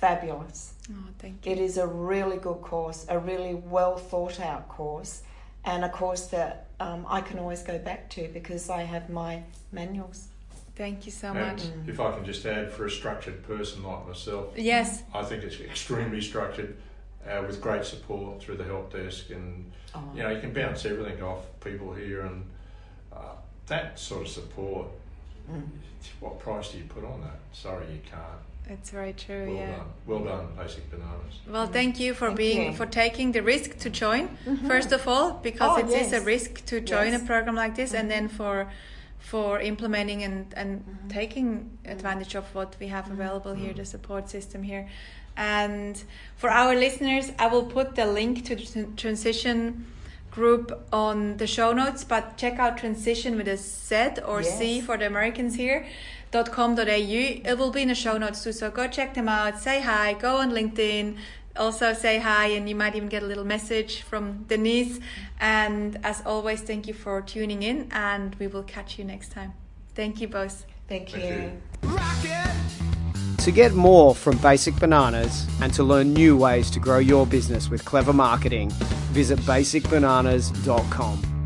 fabulous. 0.01 0.75
Oh, 0.91 0.95
thank 1.19 1.45
you. 1.45 1.53
It 1.53 1.59
is 1.59 1.77
a 1.77 1.87
really 1.87 2.37
good 2.37 2.61
course, 2.61 3.07
a 3.09 3.19
really 3.19 3.55
well 3.55 3.97
thought 3.97 4.41
out 4.41 4.69
course, 4.69 5.23
and 5.65 5.85
a 5.85 5.89
course 5.89 6.27
that 6.27 6.67
um, 6.81 7.05
I 7.09 7.21
can 7.21 7.39
always 7.39 7.63
go 7.63 7.79
back 7.79 8.09
to 8.11 8.29
because 8.33 8.71
I 8.71 8.83
have 8.83 9.11
my 9.11 9.43
manuals. 9.73 10.29
Thank 10.77 11.07
you 11.07 11.13
so 11.13 11.29
and 11.33 11.39
much. 11.59 11.65
if 11.89 11.99
I 11.99 12.13
can 12.13 12.25
just 12.25 12.47
add, 12.47 12.71
for 12.71 12.87
a 12.87 12.91
structured 12.91 13.43
person 13.43 13.83
like 13.83 14.07
myself, 14.07 14.53
Yes. 14.57 15.03
I 15.13 15.25
think 15.25 15.43
it's 15.43 15.61
extremely 15.61 16.21
structured 16.21 16.77
uh, 17.29 17.43
with 17.47 17.61
great 17.61 17.85
support 17.85 18.41
through 18.41 18.57
the 18.59 18.65
help 18.65 18.93
desk, 18.93 19.31
and 19.31 19.73
Oh, 19.95 20.03
you 20.15 20.23
know 20.23 20.31
you 20.31 20.41
can 20.41 20.53
bounce 20.53 20.85
everything 20.85 21.23
off 21.23 21.41
people 21.61 21.93
here, 21.95 22.21
and 22.21 22.45
uh, 23.13 23.35
that 23.67 23.99
sort 23.99 24.23
of 24.23 24.29
support. 24.29 24.87
Mm. 25.51 25.63
What 26.21 26.39
price 26.39 26.71
do 26.73 26.79
you 26.79 26.85
put 26.85 27.05
on 27.05 27.23
that? 27.23 27.39
Sorry, 27.53 27.87
you 27.87 28.01
can't. 28.09 28.23
It's 28.69 28.91
very 28.91 29.15
true. 29.15 29.47
Well 29.47 29.55
yeah. 29.55 29.77
done, 29.77 29.87
well 30.07 30.25
done, 30.25 30.47
Basic 30.57 30.91
Bananas. 30.91 31.35
Well, 31.49 31.67
thank 31.67 31.99
you 31.99 32.13
for 32.13 32.27
Thank 32.29 32.39
being 32.39 32.63
you. 32.67 32.77
for 32.77 32.87
taking 32.87 33.33
the 33.33 33.43
risk 33.43 33.79
to 33.79 33.91
join. 33.91 34.29
Mm-hmm. 34.29 34.67
First 34.67 34.93
of 34.93 35.09
all, 35.09 35.33
because 35.43 35.79
Oh, 35.79 35.79
it 35.79 35.87
is 35.87 36.13
yes. 36.13 36.23
a 36.23 36.25
risk 36.25 36.65
to 36.67 36.81
join 36.81 37.13
Yes. 37.13 37.23
a 37.23 37.25
program 37.25 37.55
like 37.55 37.75
this, 37.77 37.95
and 37.95 38.11
then 38.11 38.29
mm-hmm. 38.29 38.37
for 38.37 38.71
for 39.19 39.59
implementing 39.61 40.23
and 40.23 40.53
and 40.55 40.71
mm-hmm. 40.81 41.09
taking 41.09 41.79
advantage 41.87 42.35
of 42.35 42.45
what 42.55 42.77
we 42.81 42.89
have 42.89 43.11
available 43.11 43.55
here, 43.55 43.73
the 43.73 43.85
support 43.85 44.29
system 44.29 44.63
here. 44.63 44.87
And 45.37 46.03
for 46.37 46.51
our 46.51 46.75
listeners, 46.75 47.33
I 47.39 47.47
will 47.47 47.65
put 47.65 47.95
the 47.95 48.07
link 48.07 48.45
to 48.47 48.57
the 48.57 48.85
transition 48.97 49.87
group 50.31 50.67
on 50.93 51.37
the 51.39 51.47
show 51.47 51.73
notes, 51.73 52.05
but 52.05 52.37
check 52.37 52.59
out 52.59 52.77
transition 52.79 53.37
with 53.37 53.49
a 53.49 53.57
Z 53.57 54.21
or 54.27 54.43
C 54.43 54.81
for 54.81 54.97
the 54.99 55.07
Americans 55.07 55.55
here 55.55 55.87
.com.au. 56.33 56.83
It 56.87 57.59
will 57.59 57.71
be 57.71 57.83
in 57.83 57.89
the 57.89 57.95
show 57.95 58.19
notes 58.19 58.45
too, 58.45 58.53
so 58.53 58.71
go 58.71 58.89
check 58.89 59.15
them 59.15 59.29
out. 59.29 59.59
Say 59.59 59.81
hi. 59.81 60.15
Go 60.15 60.37
on 60.37 60.51
LinkedIn. 60.51 61.17
Also 61.57 61.93
say 61.93 62.19
hi, 62.19 62.47
and 62.49 62.69
you 62.69 62.77
might 62.77 62.95
even 62.95 63.09
get 63.09 63.23
a 63.23 63.27
little 63.27 63.45
message 63.45 64.03
from 64.03 64.45
Denise. 64.45 65.01
And 65.41 65.99
as 66.05 66.23
always, 66.25 66.61
thank 66.61 66.87
you 66.87 66.95
for 66.95 67.21
tuning 67.21 67.63
in, 67.65 67.89
and 67.91 68.35
we 68.37 68.47
will 68.47 68.63
catch 68.63 68.99
you 68.99 69.05
next 69.05 69.33
time. 69.33 69.55
Thank 69.95 70.21
you 70.21 70.29
both. 70.29 70.65
Thank 70.89 71.11
Thank 71.11 71.25
you. 71.25 71.53
you. 72.23 72.39
To 73.39 73.51
get 73.53 73.73
more 73.73 74.15
from 74.15 74.37
Basic 74.39 74.77
Bananas 74.77 75.47
and 75.61 75.73
to 75.75 75.83
learn 75.83 76.13
new 76.13 76.37
ways 76.37 76.71
to 76.71 76.81
grow 76.81 76.99
your 76.99 77.27
business 77.27 77.69
with 77.71 77.85
clever 77.85 78.13
marketing, 78.13 78.71
visit 79.13 79.39
basicbananas.com. 79.41 81.38